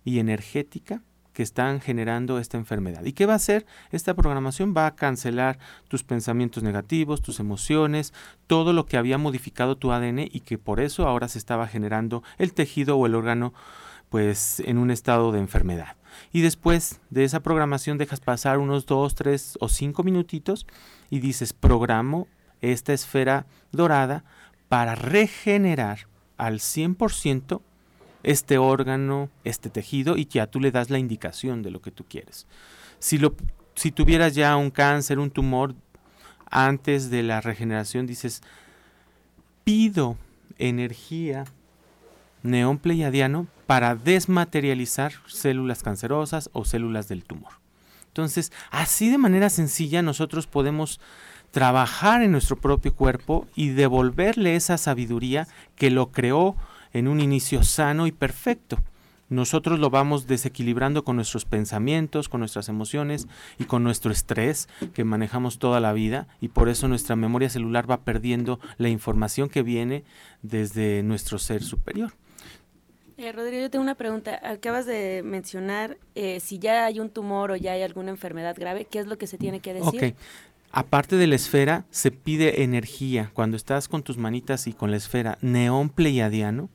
[0.04, 1.02] y energética
[1.38, 3.04] que están generando esta enfermedad.
[3.04, 3.64] ¿Y qué va a hacer?
[3.92, 8.12] Esta programación va a cancelar tus pensamientos negativos, tus emociones,
[8.48, 12.24] todo lo que había modificado tu ADN y que por eso ahora se estaba generando
[12.38, 13.54] el tejido o el órgano
[14.08, 15.97] pues en un estado de enfermedad.
[16.32, 20.66] Y después de esa programación dejas pasar unos 2, 3 o 5 minutitos
[21.10, 22.28] y dices, programo
[22.60, 24.24] esta esfera dorada
[24.68, 27.60] para regenerar al 100%
[28.22, 32.04] este órgano, este tejido y ya tú le das la indicación de lo que tú
[32.04, 32.46] quieres.
[32.98, 33.34] Si, lo,
[33.74, 35.74] si tuvieras ya un cáncer, un tumor,
[36.50, 38.42] antes de la regeneración dices,
[39.64, 40.16] pido
[40.58, 41.44] energía
[42.42, 47.52] neón pleiadiano para desmaterializar células cancerosas o células del tumor.
[48.06, 51.00] Entonces, así de manera sencilla nosotros podemos
[51.50, 56.56] trabajar en nuestro propio cuerpo y devolverle esa sabiduría que lo creó
[56.94, 58.78] en un inicio sano y perfecto.
[59.28, 63.28] Nosotros lo vamos desequilibrando con nuestros pensamientos, con nuestras emociones
[63.58, 67.90] y con nuestro estrés que manejamos toda la vida y por eso nuestra memoria celular
[67.90, 70.04] va perdiendo la información que viene
[70.40, 72.14] desde nuestro ser superior.
[73.18, 74.40] Eh, Rodrigo, yo tengo una pregunta.
[74.44, 78.84] Acabas de mencionar eh, si ya hay un tumor o ya hay alguna enfermedad grave,
[78.84, 80.14] ¿qué es lo que se tiene que decir?
[80.14, 80.18] Ok.
[80.70, 83.32] Aparte de la esfera, se pide energía.
[83.34, 86.68] Cuando estás con tus manitas y con la esfera neón pleiadiano,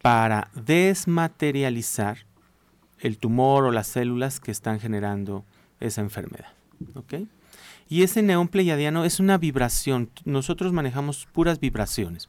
[0.00, 2.18] para desmaterializar
[3.00, 5.44] el tumor o las células que están generando
[5.80, 6.52] esa enfermedad.
[7.88, 10.10] Y ese neón pleiadiano es una vibración.
[10.24, 12.28] Nosotros manejamos puras vibraciones.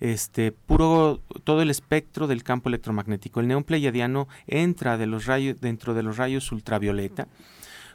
[0.00, 3.40] Este, puro, todo el espectro del campo electromagnético.
[3.40, 7.28] El neón pleiadiano entra de los rayos, dentro de los rayos ultravioleta.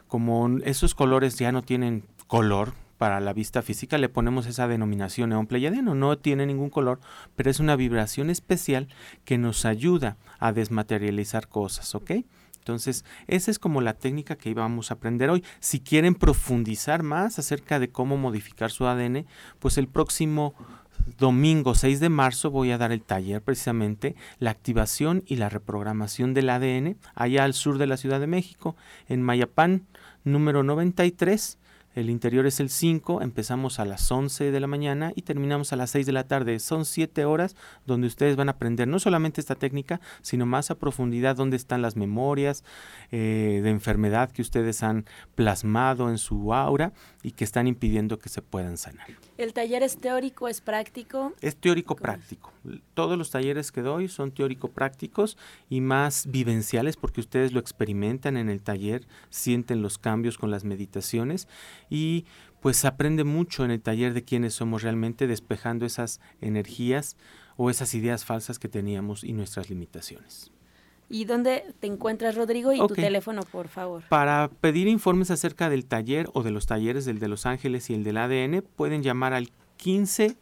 [0.08, 5.30] Como esos colores ya no tienen color, para la vista física le ponemos esa denominación
[5.30, 5.94] neón pleiadiano.
[5.94, 7.00] No tiene ningún color,
[7.34, 8.88] pero es una vibración especial
[9.24, 12.12] que nos ayuda a desmaterializar cosas, ¿ok?
[12.58, 15.44] Entonces, esa es como la técnica que íbamos a aprender hoy.
[15.60, 19.26] Si quieren profundizar más acerca de cómo modificar su ADN,
[19.60, 20.54] pues el próximo
[21.18, 26.34] domingo 6 de marzo voy a dar el taller precisamente la activación y la reprogramación
[26.34, 28.76] del ADN allá al sur de la Ciudad de México,
[29.08, 29.86] en Mayapán
[30.24, 31.58] número 93
[31.96, 35.76] el interior es el 5, empezamos a las 11 de la mañana y terminamos a
[35.76, 36.58] las 6 de la tarde.
[36.58, 37.56] Son 7 horas
[37.86, 41.80] donde ustedes van a aprender no solamente esta técnica, sino más a profundidad dónde están
[41.80, 42.64] las memorias
[43.12, 48.28] eh, de enfermedad que ustedes han plasmado en su aura y que están impidiendo que
[48.28, 49.06] se puedan sanar.
[49.38, 51.32] ¿El taller es teórico, es práctico?
[51.40, 52.52] Es teórico práctico.
[52.92, 55.38] Todos los talleres que doy son teórico prácticos
[55.70, 60.64] y más vivenciales porque ustedes lo experimentan en el taller, sienten los cambios con las
[60.64, 61.48] meditaciones
[61.90, 62.24] y
[62.60, 67.16] pues aprende mucho en el taller de quiénes somos realmente despejando esas energías
[67.56, 70.50] o esas ideas falsas que teníamos y nuestras limitaciones.
[71.08, 72.72] ¿Y dónde te encuentras, Rodrigo?
[72.72, 74.02] Y tu teléfono, por favor.
[74.08, 77.94] Para pedir informes acerca del taller o de los talleres del de Los Ángeles y
[77.94, 80.36] el del ADN, pueden llamar al 15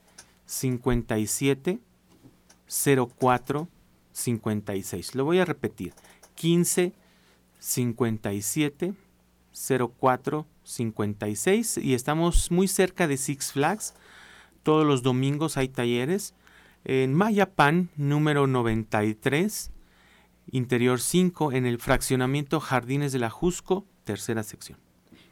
[0.46, 1.78] 57
[3.18, 3.68] 04
[4.12, 5.14] 56.
[5.14, 5.92] Lo voy a repetir.
[6.34, 6.92] 15
[7.58, 8.94] 57
[9.54, 13.94] 04 56 y estamos muy cerca de Six Flags.
[14.62, 16.34] Todos los domingos hay talleres.
[16.84, 19.70] En Mayapan, número 93,
[20.50, 24.78] interior 5, en el fraccionamiento Jardines de la Jusco, tercera sección.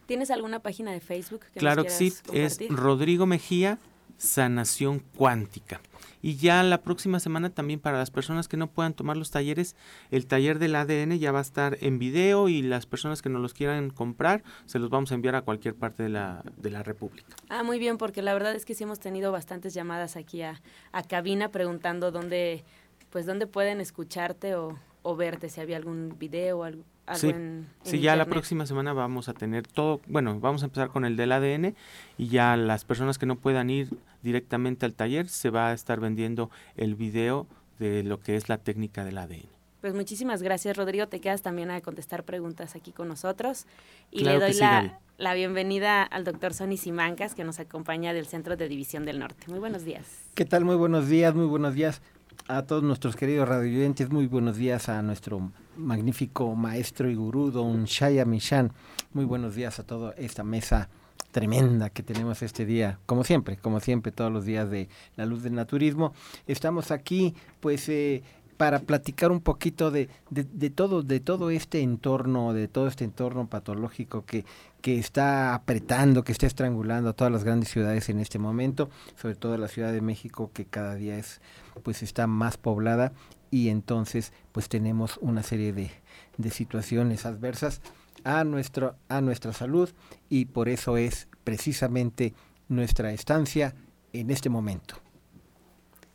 [0.07, 1.41] ¿Tienes alguna página de Facebook?
[1.57, 3.79] claro que sí, es Rodrigo Mejía
[4.23, 5.81] Sanación Cuántica.
[6.23, 9.75] Y ya la próxima semana también para las personas que no puedan tomar los talleres,
[10.13, 13.41] el taller del ADN ya va a estar en video y las personas que no
[13.41, 16.85] los quieran comprar, se los vamos a enviar a cualquier parte de la, de la
[16.85, 17.35] República.
[17.49, 20.63] Ah, muy bien, porque la verdad es que sí hemos tenido bastantes llamadas aquí a,
[20.93, 22.63] a cabina preguntando dónde,
[23.11, 27.35] pues dónde pueden escucharte o, o verte, si había algún video o algo, sí,
[27.83, 31.17] sí ya la próxima semana vamos a tener todo, bueno, vamos a empezar con el
[31.17, 31.75] del ADN
[32.19, 33.89] y ya las personas que no puedan ir
[34.23, 37.47] directamente al taller se va a estar vendiendo el video
[37.79, 39.49] de lo que es la técnica del ADN.
[39.81, 41.09] Pues muchísimas gracias, Rodrigo.
[41.09, 43.67] Te quedas también a contestar preguntas aquí con nosotros.
[44.13, 48.57] Y le doy la, la, bienvenida al doctor Sonny Simancas, que nos acompaña del Centro
[48.57, 49.49] de División del Norte.
[49.49, 50.07] Muy buenos días.
[50.37, 50.65] ¿Qué tal?
[50.65, 52.01] Muy buenos días, muy buenos días
[52.49, 57.85] a todos nuestros queridos radioyentes, muy buenos días a nuestro magnífico maestro y gurú, don
[57.85, 58.73] Shaya Mishan.
[59.13, 60.89] Muy buenos días a toda esta mesa
[61.31, 65.43] tremenda que tenemos este día, como siempre, como siempre, todos los días de la luz
[65.43, 66.13] del naturismo.
[66.47, 68.23] Estamos aquí, pues, eh,
[68.57, 73.49] para platicar un poquito de, de, todo, de todo este entorno, de todo este entorno
[73.49, 74.45] patológico que,
[74.81, 79.35] que está apretando, que está estrangulando a todas las grandes ciudades en este momento, sobre
[79.35, 81.41] todo la Ciudad de México que cada día es,
[81.83, 83.13] pues está más poblada
[83.51, 85.91] y entonces pues tenemos una serie de,
[86.39, 87.81] de situaciones adversas
[88.25, 89.91] a, nuestro, a nuestra salud
[90.29, 92.35] y por eso es precisamente
[92.69, 93.75] nuestra estancia
[94.13, 94.97] en este momento.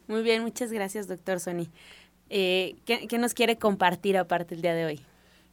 [0.08, 1.68] Muy bien, muchas gracias, doctor Sony.
[2.30, 5.02] Eh, ¿qué, nos quiere compartir aparte el día de hoy?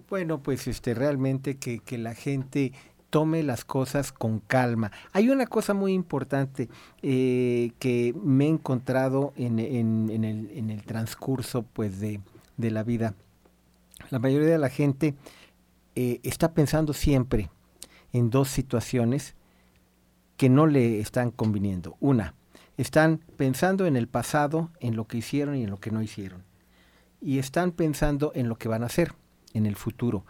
[0.09, 2.72] Bueno, pues este realmente que, que la gente
[3.11, 4.91] tome las cosas con calma.
[5.12, 6.68] Hay una cosa muy importante
[7.01, 12.20] eh, que me he encontrado en, en, el, transcurso pues, de,
[12.57, 13.14] de, la vida.
[14.11, 15.14] La mayoría de la gente
[15.95, 17.51] eh, está pensando siempre
[18.12, 19.37] en dos situaciones
[20.37, 21.97] que no le están conviniendo.
[22.01, 22.35] Una,
[22.77, 26.43] están pensando en el pasado, en lo que hicieron y en lo que no hicieron
[27.25, 29.14] y están pensando en lo que van a hacer
[29.55, 30.25] en el futuro.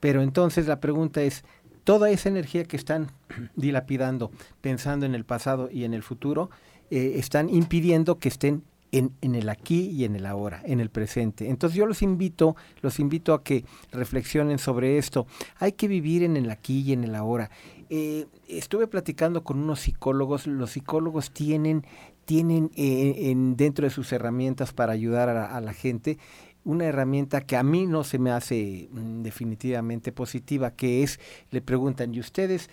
[0.00, 1.44] Pero entonces la pregunta es,
[1.84, 3.12] toda esa energía que están
[3.56, 4.30] dilapidando,
[4.60, 6.50] pensando en el pasado y en el futuro,
[6.90, 11.50] eh, están impidiendo que estén en, el aquí y en el ahora, en el presente.
[11.50, 15.26] Entonces yo los invito, los invito a que reflexionen sobre esto.
[15.58, 17.50] Hay que vivir en el aquí y en el ahora.
[17.90, 20.46] Eh, estuve platicando con unos psicólogos.
[20.46, 21.84] Los psicólogos tienen
[22.24, 26.18] tienen eh, en, dentro de sus herramientas para ayudar a, la gente
[26.64, 31.20] una herramienta que a mí no se me hace mm, definitivamente positiva, que es,
[31.50, 32.70] le preguntan, ¿y ustedes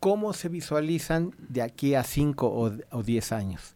[0.00, 3.74] cómo se visualizan de aquí a 5 o 10 años?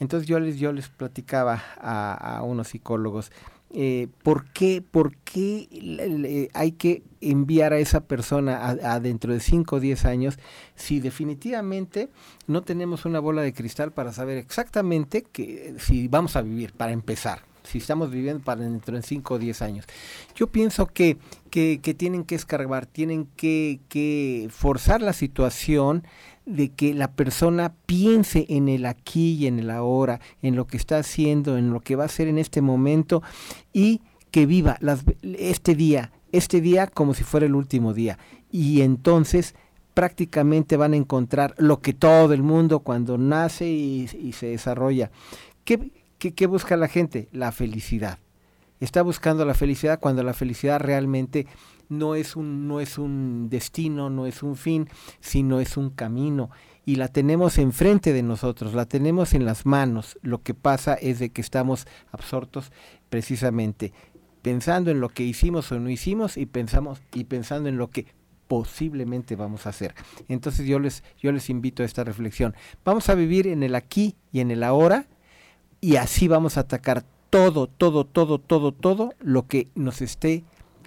[0.00, 3.30] Entonces yo les, yo les platicaba a, a unos psicólogos,
[3.72, 9.76] eh, ¿por qué, por qué hay que enviar a esa persona a, dentro de 5
[9.76, 10.38] o 10 años
[10.74, 12.08] si definitivamente
[12.48, 16.92] no tenemos una bola de cristal para saber exactamente que, si vamos a vivir, para
[16.92, 17.42] empezar?
[17.62, 19.84] si estamos viviendo para dentro de 5 o 10 años.
[20.34, 21.18] Yo pienso que,
[21.50, 26.02] que, tienen que escarbar, tienen que forzar la situación
[26.46, 30.76] de que la persona piense en el aquí y en el ahora, en lo que
[30.76, 33.22] está haciendo, en lo que va a hacer en este momento
[33.72, 34.78] y que viva
[35.22, 38.18] este día, este día como si fuera el último día.
[38.50, 39.54] Y entonces
[39.94, 45.10] prácticamente van a encontrar lo que todo el mundo cuando nace y, se desarrolla.
[45.64, 47.28] ¿Qué, qué busca la gente?
[47.32, 48.18] La felicidad.
[48.80, 51.46] Está buscando la felicidad cuando la felicidad realmente
[51.90, 54.88] no es un, no es un destino, no es un fin,
[55.20, 56.50] sino es un camino.
[56.86, 60.18] Y la tenemos enfrente de nosotros, la tenemos en las manos.
[60.22, 62.72] Lo que pasa es de que estamos absortos
[63.10, 63.92] precisamente
[64.42, 68.06] pensando en lo que hicimos o no hicimos y pensamos y pensando en lo que
[68.48, 69.94] posiblemente vamos a hacer.
[70.28, 72.54] Entonces yo les yo les invito a esta reflexión.
[72.84, 75.06] Vamos a vivir en el aquí y en el ahora
[75.80, 80.42] y así vamos a atacar todo, todo, todo, todo, todo lo que nos esté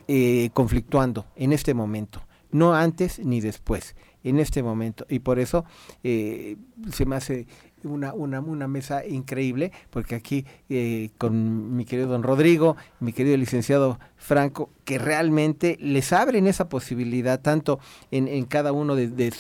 [0.08, 5.06] eh, conflictuando en este momento, no antes ni después, en este momento.
[5.10, 5.66] Y por eso
[6.04, 6.58] eh,
[6.92, 7.48] se me hace
[7.84, 13.36] una, una, una, mesa increíble, porque aquí eh, con mi querido don Rodrigo, mi querido
[13.38, 17.80] licenciado Franco, que realmente les abren esa posibilidad, tanto
[18.12, 19.32] en, en cada uno de,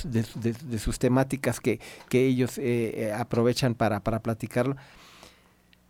[0.80, 2.60] sus temáticas que, que ellos
[3.18, 4.76] aprovechan para, para platicarlo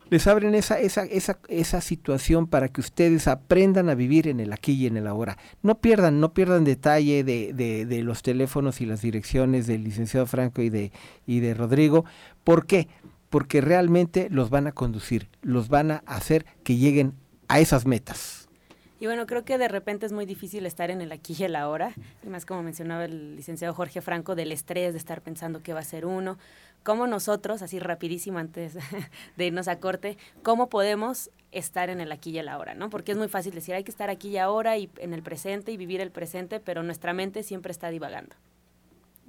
[0.10, 4.54] les abren esa, esa, esa, esa situación para que ustedes aprendan a vivir en el
[4.54, 5.38] aquí y en el ahora.
[5.62, 10.26] No pierdan, no pierdan detalle de, de, de los teléfonos y las direcciones del licenciado
[10.26, 10.91] Franco y de,
[11.26, 12.06] y de Rodrigo.
[12.43, 12.88] ¿Por qué?
[13.30, 17.14] Porque realmente los van a conducir, los van a hacer que lleguen
[17.47, 18.43] a esas metas.
[19.04, 21.58] Y bueno, creo que de repente es muy difícil estar en el aquí y el
[21.58, 21.93] ahora,
[22.26, 25.82] y más como mencionaba el licenciado Jorge Franco, del estrés de estar pensando qué va
[25.82, 26.38] a ser uno,
[26.84, 28.76] cómo nosotros, así rapidísimo antes
[29.36, 32.89] de irnos a corte, cómo podemos estar en el aquí y el ahora, ¿no?
[32.89, 35.74] Porque es muy fácil decir, hay que estar aquí y ahora y en el presente
[35.74, 38.38] y vivir el presente, pero nuestra mente siempre está divagando.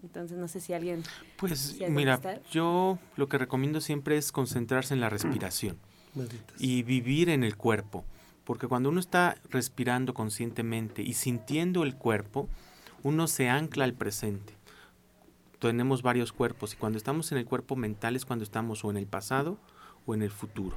[0.05, 1.03] Entonces, no sé si alguien...
[1.37, 5.79] Pues mira, yo lo que recomiendo siempre es concentrarse en la respiración
[6.61, 8.05] y vivir en el cuerpo.
[8.45, 12.49] Porque cuando uno está respirando conscientemente y sintiendo el cuerpo,
[13.03, 14.55] uno se ancla al presente.
[15.59, 18.99] Tenemos varios cuerpos y cuando estamos en el cuerpo mental es cuando estamos o en
[18.99, 19.59] el pasado
[20.07, 20.77] o en el futuro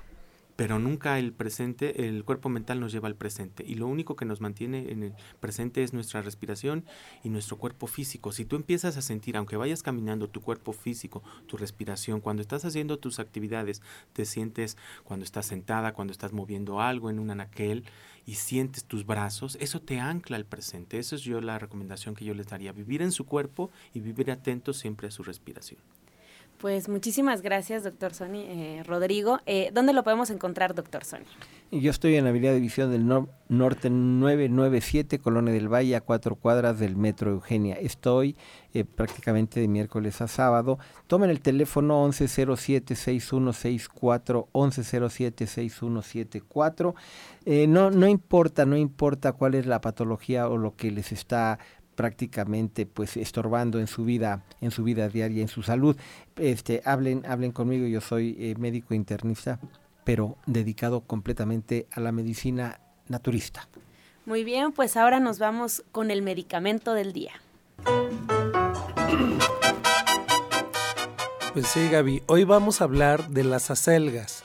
[0.58, 4.26] pero nunca el presente, el cuerpo mental nos lleva al presente y lo único que
[4.26, 6.84] nos mantiene en el presente es nuestra respiración
[7.24, 8.32] y nuestro cuerpo físico.
[8.32, 12.66] Si tú empiezas a sentir, aunque vayas caminando, tu cuerpo físico, tu respiración, cuando estás
[12.66, 13.84] haciendo tus actividades,
[14.14, 17.86] te sientes cuando estás sentada, cuando estás moviendo algo en un anaquel
[18.26, 20.98] y sientes tus brazos, eso te ancla al presente.
[20.98, 24.32] Esa es yo la recomendación que yo les daría, vivir en su cuerpo y vivir
[24.32, 25.80] atento siempre a su respiración.
[26.58, 28.42] Pues muchísimas gracias, doctor Sony.
[28.48, 31.28] Eh, Rodrigo, eh, ¿dónde lo podemos encontrar, doctor Sony?
[31.70, 33.06] Yo estoy en la Avenida División del
[33.50, 37.76] Norte 997, Colonia del Valle, a cuatro cuadras del Metro Eugenia.
[37.76, 38.38] Estoy
[38.74, 40.80] eh, prácticamente de miércoles a sábado.
[41.08, 46.94] Tomen el teléfono 1107-6164, 1107-6174.
[47.46, 51.60] Eh, no, no importa, no importa cuál es la patología o lo que les está
[51.98, 55.98] prácticamente pues estorbando en su vida en su vida diaria en su salud.
[56.38, 59.60] Este hablen hablen conmigo yo soy eh, médico internista
[60.06, 62.80] pero dedicado completamente a la medicina
[63.10, 63.68] naturista.
[64.26, 67.34] Muy bien pues ahora nos vamos con el medicamento del día.
[71.54, 74.44] Pues sí Gaby hoy vamos a hablar de las acelgas.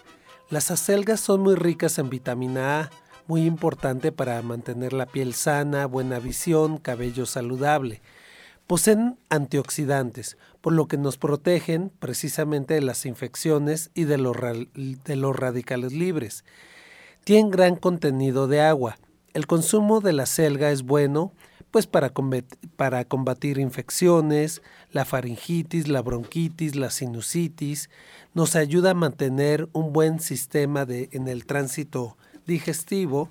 [0.48, 5.86] Las acelgas son muy ricas en vitamina A muy importante para mantener la piel sana,
[5.86, 8.00] buena visión, cabello saludable.
[8.66, 14.36] Poseen antioxidantes, por lo que nos protegen precisamente de las infecciones y de los,
[14.74, 16.44] de los radicales libres.
[17.24, 18.98] Tienen gran contenido de agua.
[19.34, 21.32] El consumo de la selga es bueno
[21.72, 22.12] pues para,
[22.76, 27.88] para combatir infecciones, la faringitis, la bronquitis, la sinusitis,
[28.34, 33.28] nos ayuda a mantener un buen sistema de, en el tránsito digestivo,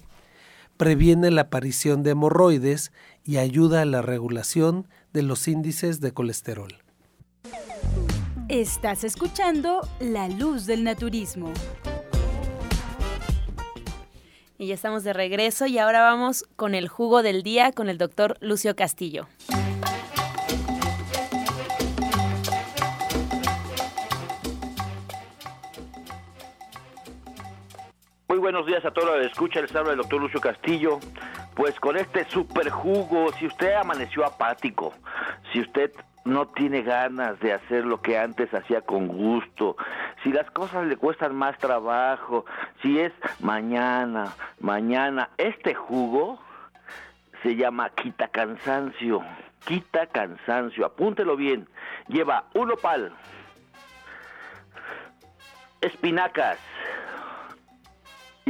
[0.77, 2.91] previene la aparición de hemorroides
[3.23, 6.81] y ayuda a la regulación de los índices de colesterol.
[8.49, 11.53] Estás escuchando La Luz del Naturismo.
[14.57, 17.97] Y ya estamos de regreso y ahora vamos con el jugo del día con el
[17.97, 19.27] doctor Lucio Castillo.
[28.41, 30.99] Buenos días a todos los escucha, les habla el doctor Lucio Castillo.
[31.53, 34.93] Pues con este super jugo, si usted amaneció apático,
[35.53, 35.91] si usted
[36.25, 39.77] no tiene ganas de hacer lo que antes hacía con gusto,
[40.23, 42.45] si las cosas le cuestan más trabajo,
[42.81, 46.39] si es mañana, mañana, este jugo
[47.43, 49.21] se llama quita cansancio,
[49.67, 51.67] quita cansancio, apúntelo bien,
[52.07, 53.13] lleva un opal,
[55.81, 56.57] espinacas,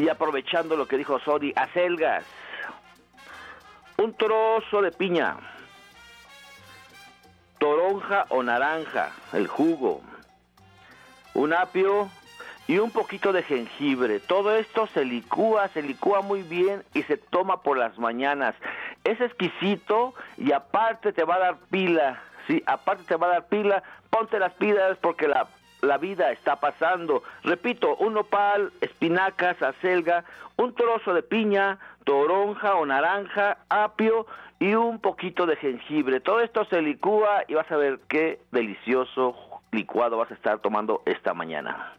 [0.02, 2.26] y aprovechando lo que dijo Sori, acelgas,
[3.98, 5.38] un trozo de piña,
[7.60, 10.02] toronja o naranja, el jugo,
[11.36, 12.10] un apio
[12.68, 14.20] y un poquito de jengibre.
[14.20, 18.56] Todo esto se licúa, se licúa muy bien y se toma por las mañanas.
[19.04, 22.24] Es exquisito y aparte te va a dar pila.
[22.48, 25.48] Sí, aparte te va a dar pila, ponte las pilas porque la
[25.82, 27.24] la vida está pasando.
[27.44, 30.24] Repito, un nopal, espinacas, acelga,
[30.58, 34.28] un trozo de piña, toronja o naranja, apio
[34.60, 36.20] y un poquito de jengibre.
[36.20, 39.36] Todo esto se licúa y vas a ver qué delicioso
[39.72, 41.94] licuado vas a estar tomando esta mañana.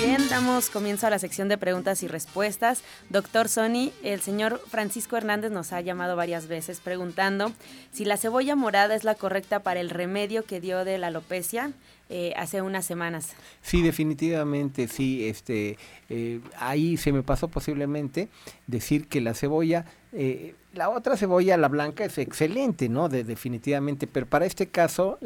[0.00, 2.82] Bien, damos comienzo a la sección de preguntas y respuestas.
[3.10, 7.52] Doctor Sony, el señor Francisco Hernández nos ha llamado varias veces preguntando
[7.92, 11.72] si la cebolla morada es la correcta para el remedio que dio de la alopecia.
[12.08, 13.34] Eh, hace unas semanas.
[13.62, 15.28] Sí, definitivamente, sí.
[15.28, 15.78] Este,
[16.08, 18.28] eh, ahí se me pasó posiblemente
[18.66, 23.08] decir que la cebolla, eh, la otra cebolla, la blanca, es excelente, ¿no?
[23.08, 25.18] De, definitivamente, pero para este caso,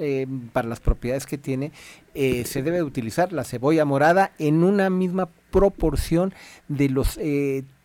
[0.52, 1.72] para las propiedades que tiene,
[2.14, 6.32] se debe utilizar la cebolla morada en una misma proporción
[6.68, 7.18] de los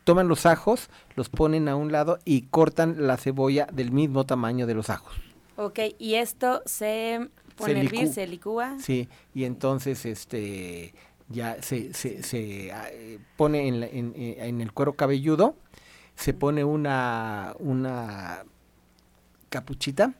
[0.03, 4.65] toman los ajos, los ponen a un lado y cortan la cebolla del mismo tamaño
[4.65, 5.13] de los ajos.
[5.55, 7.29] Ok, y esto se
[7.59, 8.77] Pone hervir, se licúa.
[8.79, 10.93] Sí, y entonces este
[11.27, 12.87] ya se, se, se ah,
[13.37, 15.55] pone en, en, eh, en, el cuero cabelludo,
[16.19, 18.43] se pone una, una
[19.49, 20.13] capuchita,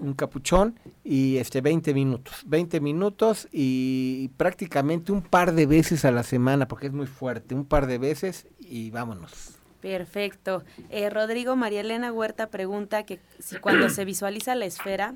[0.00, 6.12] un capuchón y este 20 minutos, 20 minutos y prácticamente un par de veces a
[6.12, 9.55] la semana porque es muy fuerte, un par de veces y vámonos.
[9.86, 10.64] Perfecto.
[10.90, 15.14] Eh, Rodrigo María Elena Huerta pregunta que si cuando se visualiza la esfera,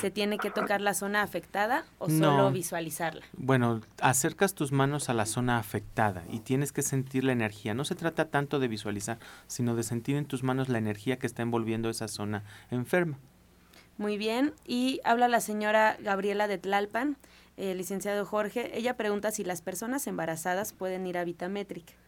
[0.00, 3.22] ¿se tiene que tocar la zona afectada o solo visualizarla?
[3.32, 7.74] Bueno, acercas tus manos a la zona afectada y tienes que sentir la energía.
[7.74, 9.18] No se trata tanto de visualizar,
[9.48, 13.18] sino de sentir en tus manos la energía que está envolviendo esa zona enferma.
[13.98, 14.54] Muy bien.
[14.64, 17.16] Y habla la señora Gabriela de Tlalpan,
[17.56, 18.78] eh, licenciado Jorge.
[18.78, 22.01] Ella pregunta si las personas embarazadas pueden ir a Vitametric.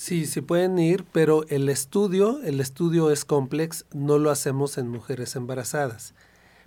[0.00, 4.88] Sí, sí pueden ir, pero el estudio, el estudio es complex, no lo hacemos en
[4.88, 6.14] mujeres embarazadas.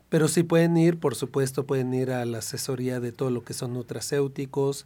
[0.10, 3.56] Pero sí pueden ir, por supuesto, pueden ir a la asesoría de todo lo que
[3.56, 4.86] son nutracéuticos,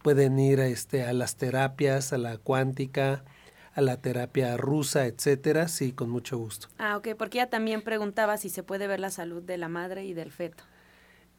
[0.00, 3.24] pueden ir a, este, a las terapias, a la cuántica,
[3.74, 6.68] a la terapia rusa, etcétera, sí, con mucho gusto.
[6.78, 10.04] Ah, ok, porque ella también preguntaba si se puede ver la salud de la madre
[10.04, 10.62] y del feto.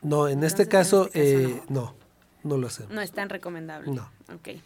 [0.01, 1.95] No, en este caso, este eh, no.
[2.43, 2.91] no, lo hacemos.
[2.91, 3.89] No es tan recomendable.
[3.89, 4.11] No.
[4.35, 4.59] Ok.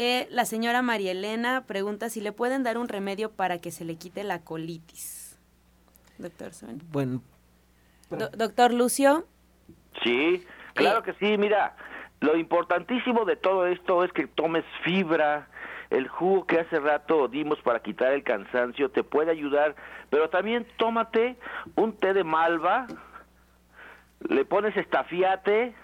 [0.00, 3.84] Eh, la señora María Elena pregunta si le pueden dar un remedio para que se
[3.84, 5.36] le quite la colitis.
[6.18, 6.52] Doctor
[6.92, 7.20] Bueno.
[8.08, 9.26] doctor Lucio.
[10.04, 11.36] Sí, claro que sí.
[11.36, 11.74] Mira,
[12.20, 15.48] lo importantísimo de todo esto es que tomes fibra.
[15.90, 19.74] El jugo que hace rato dimos para quitar el cansancio te puede ayudar,
[20.10, 21.36] pero también tómate
[21.74, 22.86] un té de malva,
[24.28, 25.74] le pones estafiate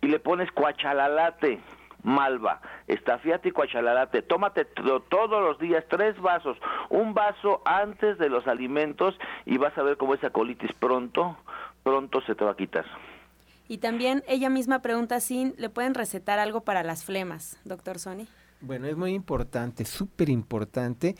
[0.00, 1.60] y le pones cuachalalate
[2.04, 4.22] malva, estafiate y cuachalalate.
[4.22, 6.56] Tómate todos los días tres vasos,
[6.90, 11.36] un vaso antes de los alimentos y vas a ver cómo esa colitis pronto,
[11.82, 12.84] pronto se te va a quitar.
[13.66, 18.26] Y también ella misma pregunta si le pueden recetar algo para las flemas, doctor Sony.
[18.60, 21.14] Bueno, es muy importante, súper importante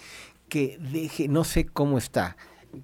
[0.48, 2.36] que deje, no sé cómo está,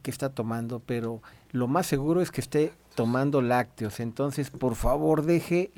[0.02, 1.20] que está tomando, pero
[1.52, 4.00] lo más seguro es que esté tomando lácteos.
[4.00, 5.70] Entonces, por favor, deje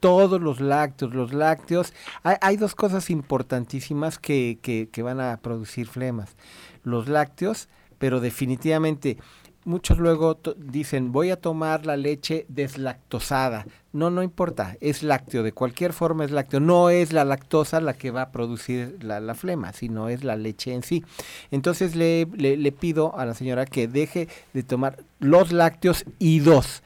[0.00, 1.14] todos los lácteos.
[1.14, 1.92] Los lácteos,
[2.22, 6.36] hay, dos cosas importantísimas que, que, que van a producir flemas.
[6.82, 9.18] Los lácteos, pero definitivamente
[9.64, 13.66] muchos luego dicen, voy a tomar la leche deslactosada.
[13.92, 16.60] No, no importa, es lácteo, de cualquier forma es lácteo.
[16.60, 20.74] No es la lactosa la que va a producir la, flema, sino es la leche
[20.74, 21.04] en sí.
[21.50, 26.82] Entonces le, le, pido a la señora que deje de tomar los lácteos y dos,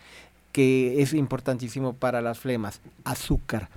[0.53, 3.71] que es importantísimo para las flemas, azúcar.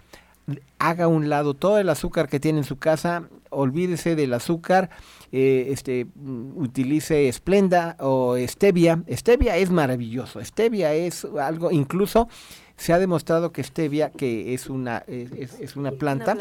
[0.80, 4.90] Haga a un lado todo el azúcar que tiene en su casa, olvídese del azúcar
[5.32, 6.08] eh, este,
[6.56, 9.04] utilice Splenda o Stevia.
[9.10, 10.44] Stevia es maravilloso.
[10.44, 12.28] Stevia es algo, incluso
[12.76, 16.36] se ha demostrado que Stevia, que es una, es, una planta,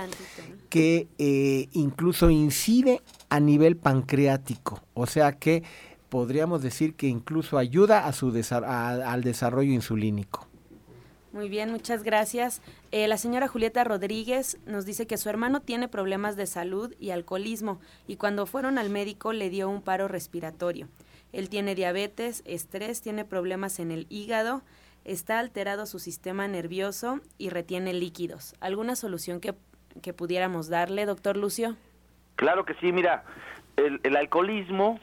[0.69, 4.83] que eh, incluso incide a nivel pancreático.
[4.95, 5.63] O sea que
[6.09, 10.50] podríamos decir que incluso ayuda a su al desarrollo insulínico.
[11.33, 12.61] Muy bien, muchas gracias.
[12.91, 17.11] Eh, la señora Julieta Rodríguez nos dice que su hermano tiene problemas de salud y
[17.11, 20.89] alcoholismo y cuando fueron al médico le dio un paro respiratorio.
[21.33, 24.63] Él tiene diabetes, estrés, tiene problemas en el hígado,
[25.05, 28.57] está alterado su sistema nervioso y retiene líquidos.
[28.59, 29.55] ¿Alguna solución que,
[30.03, 31.77] que pudiéramos darle, doctor Lucio?
[32.35, 33.23] Claro que sí, mira,
[33.77, 34.99] el, el alcoholismo,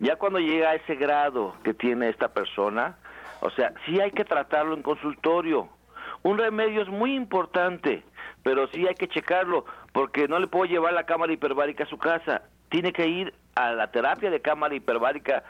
[0.00, 2.98] ya cuando llega a ese grado que tiene esta persona,
[3.42, 5.68] o sea, sí hay que tratarlo en consultorio.
[6.22, 8.04] Un remedio es muy importante,
[8.44, 11.98] pero sí hay que checarlo, porque no le puedo llevar la cámara hiperbárica a su
[11.98, 12.42] casa.
[12.68, 15.42] Tiene que ir a la terapia de cámara hiperbárica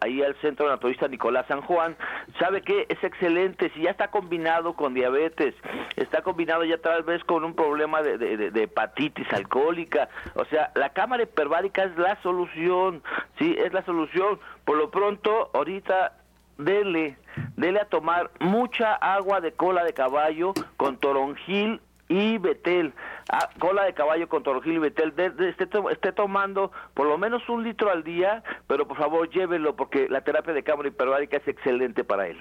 [0.00, 1.96] ahí al Centro Naturista Nicolás San Juan,
[2.38, 5.54] sabe que es excelente, si ya está combinado con diabetes,
[5.96, 10.90] está combinado ya tal vez con un problema de, de, hepatitis alcohólica, o sea, la
[10.90, 13.02] cámara hiperbárica es la solución,
[13.38, 14.38] sí, es la solución.
[14.64, 16.12] Por lo pronto, ahorita
[16.64, 17.16] dele,
[17.56, 22.92] dele a tomar mucha agua de cola de caballo con toronjil y betel.
[23.30, 25.14] Ah, cola de caballo con toronjil y betel.
[25.88, 30.22] esté, tomando por lo menos un litro al día, pero por favor llévelo porque la
[30.22, 32.36] terapia de cámara hiperbárica es excelente para él.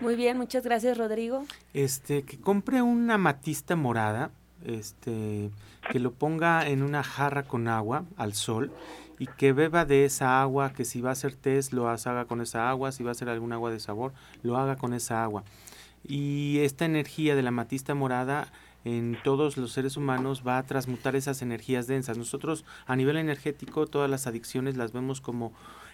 [0.00, 1.44] Muy bien, muchas gracias Rodrigo.
[1.74, 4.30] Este, que compre una matista morada,
[4.64, 5.50] este,
[5.90, 8.72] que lo ponga en una jarra con agua al sol
[9.18, 12.40] y que beba de esa agua, que si va a hacer test lo haga con
[12.40, 14.12] esa agua, si va a hacer algún agua de sabor,
[14.42, 15.44] lo haga con esa agua.
[16.06, 18.52] Y esta energía de la matista morada
[18.84, 22.18] en todos los seres humanos va a transmutar esas energías densas.
[22.18, 25.52] Nosotros a nivel energético todas las adicciones las vemos como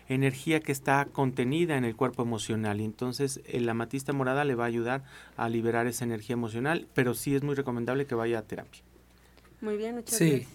[0.09, 4.65] energía que está contenida en el cuerpo emocional y entonces la matista morada le va
[4.65, 5.05] a ayudar
[5.37, 8.83] a liberar esa energía emocional, pero sí es muy recomendable que vaya a terapia.
[9.61, 10.49] Muy bien, muchas sí.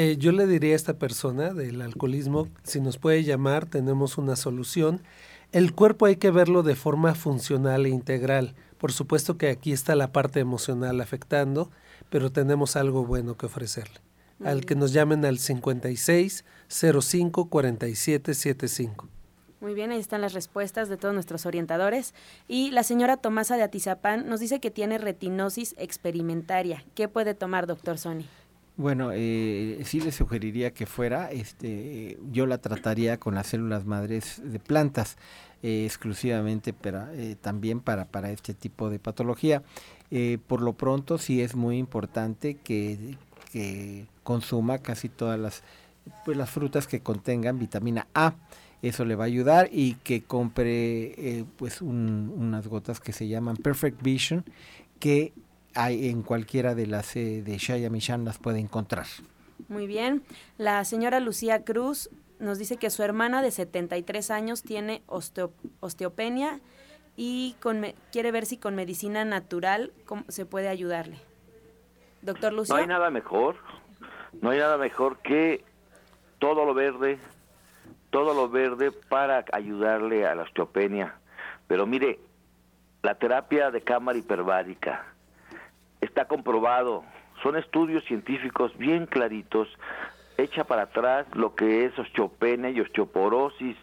[0.00, 4.36] Eh, yo le diría a esta persona del alcoholismo, si nos puede llamar, tenemos una
[4.36, 5.02] solución.
[5.50, 8.54] El cuerpo hay que verlo de forma funcional e integral.
[8.78, 11.72] Por supuesto que aquí está la parte emocional afectando,
[12.10, 13.98] pero tenemos algo bueno que ofrecerle.
[14.44, 19.08] al que nos llamen al 56 05 47 75.
[19.60, 22.14] Muy bien, ahí están las respuestas de todos nuestros orientadores.
[22.46, 26.84] Y la señora Tomasa de Atizapán nos dice que tiene retinosis experimentaria.
[26.94, 28.26] ¿Qué puede tomar, doctor Sony?
[28.78, 34.40] Bueno, eh, sí le sugeriría que fuera, este, yo la trataría con las células madres
[34.44, 35.16] de plantas
[35.64, 39.64] eh, exclusivamente, pero eh, también para, para este tipo de patología.
[40.12, 43.16] Eh, por lo pronto sí es muy importante que,
[43.50, 45.64] que consuma casi todas las,
[46.24, 48.34] pues, las frutas que contengan vitamina A
[48.80, 54.00] eso le va a ayudar y que compre pues unas gotas que se llaman Perfect
[54.00, 54.44] Vision
[55.00, 55.32] que
[55.78, 59.06] hay en cualquiera de las eh, de Shaya Michan las puede encontrar.
[59.68, 60.24] Muy bien.
[60.56, 62.10] La señora Lucía Cruz
[62.40, 66.60] nos dice que su hermana de 73 años tiene osteopenia
[67.16, 69.92] y con quiere ver si con medicina natural
[70.26, 71.18] se puede ayudarle.
[72.22, 72.74] Doctor Lucio.
[72.74, 73.56] No hay nada mejor,
[74.40, 75.64] no hay nada mejor que
[76.40, 77.18] todo lo verde,
[78.10, 81.14] todo lo verde para ayudarle a la osteopenia.
[81.68, 82.18] Pero mire,
[83.02, 85.14] la terapia de cámara hiperbárica
[86.00, 87.04] está comprobado,
[87.42, 89.68] son estudios científicos bien claritos,
[90.36, 93.76] echa para atrás lo que es osteopenia y osteoporosis.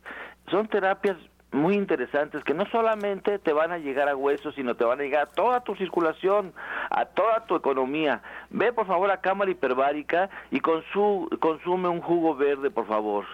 [0.50, 1.18] Son terapias
[1.52, 5.04] muy interesantes que no solamente te van a llegar a huesos, sino te van a
[5.04, 6.54] llegar a toda tu circulación,
[6.90, 8.22] a toda tu economía.
[8.50, 13.26] Ve por favor a cámara hiperbárica y consume un jugo verde, por favor.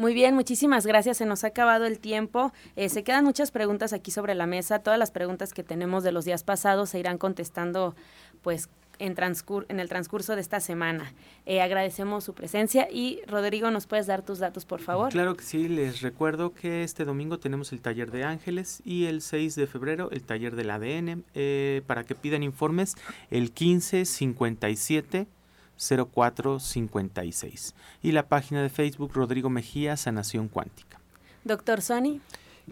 [0.00, 1.18] Muy bien, muchísimas gracias.
[1.18, 2.54] Se nos ha acabado el tiempo.
[2.74, 4.78] Eh, se quedan muchas preguntas aquí sobre la mesa.
[4.78, 7.94] Todas las preguntas que tenemos de los días pasados se irán contestando,
[8.40, 9.14] pues, en,
[9.68, 11.12] en el transcurso de esta semana.
[11.44, 15.10] Eh, agradecemos su presencia y Rodrigo, ¿nos puedes dar tus datos, por favor?
[15.12, 15.68] Claro que sí.
[15.68, 20.10] Les recuerdo que este domingo tenemos el taller de ángeles y el 6 de febrero
[20.12, 21.24] el taller del ADN.
[21.34, 22.94] Eh, para que pidan informes,
[23.30, 25.26] el 1557
[25.80, 31.00] 0456 y la página de Facebook Rodrigo Mejía Sanación Cuántica.
[31.44, 32.20] Doctor Sony.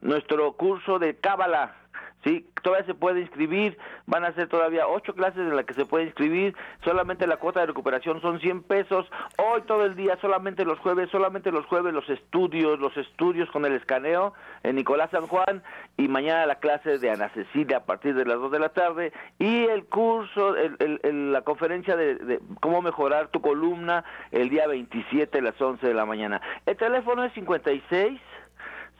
[0.00, 1.76] nuestro curso de Cábala.
[2.24, 3.76] Sí, todavía se puede inscribir,
[4.06, 7.60] van a ser todavía ocho clases en las que se puede inscribir, solamente la cuota
[7.60, 11.92] de recuperación son 100 pesos, hoy todo el día, solamente los jueves, solamente los jueves
[11.92, 14.32] los estudios, los estudios con el escaneo
[14.62, 15.62] en Nicolás San Juan
[15.98, 19.12] y mañana la clase de Ana Cecilia a partir de las 2 de la tarde
[19.38, 25.42] y el curso, la conferencia de, de, cómo mejorar tu columna el día 27 a
[25.42, 26.40] las 11 de la mañana.
[26.64, 28.18] El teléfono es 56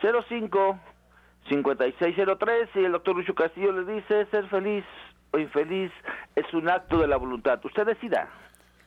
[0.01, 0.79] 05
[1.49, 4.85] 5603 y el doctor Lucho Castillo le dice ser feliz
[5.33, 5.91] o infeliz
[6.37, 7.61] es un acto de la voluntad.
[7.65, 8.29] Usted decida.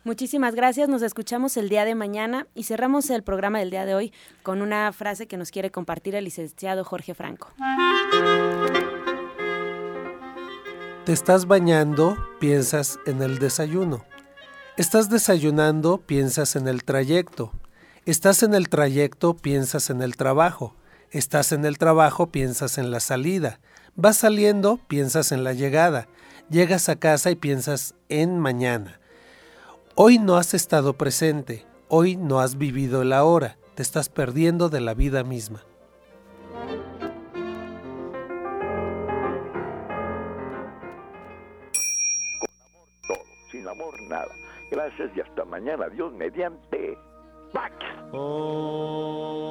[0.04, 3.94] Muchísimas gracias, nos escuchamos el día de mañana y cerramos el programa del día de
[3.94, 7.50] hoy con una frase que nos quiere compartir el licenciado Jorge Franco.
[11.04, 14.06] Te estás bañando, piensas en el desayuno.
[14.78, 17.52] Estás desayunando, piensas en el trayecto.
[18.06, 20.74] Estás en el trayecto, piensas en el trabajo.
[21.18, 23.60] Estás en el trabajo, piensas en la salida.
[23.96, 26.08] Vas saliendo, piensas en la llegada.
[26.52, 29.00] Llegas a casa y piensas en mañana.
[29.96, 34.80] Hoy no has estado presente, hoy no has vivido la hora, te estás perdiendo de
[34.80, 35.64] la vida misma.
[42.40, 44.30] Con amor todo, sin amor nada.
[44.70, 45.90] Gracias y hasta mañana.
[45.90, 46.96] Dios mediante.
[47.54, 47.74] Pax.
[48.14, 49.48] Oh.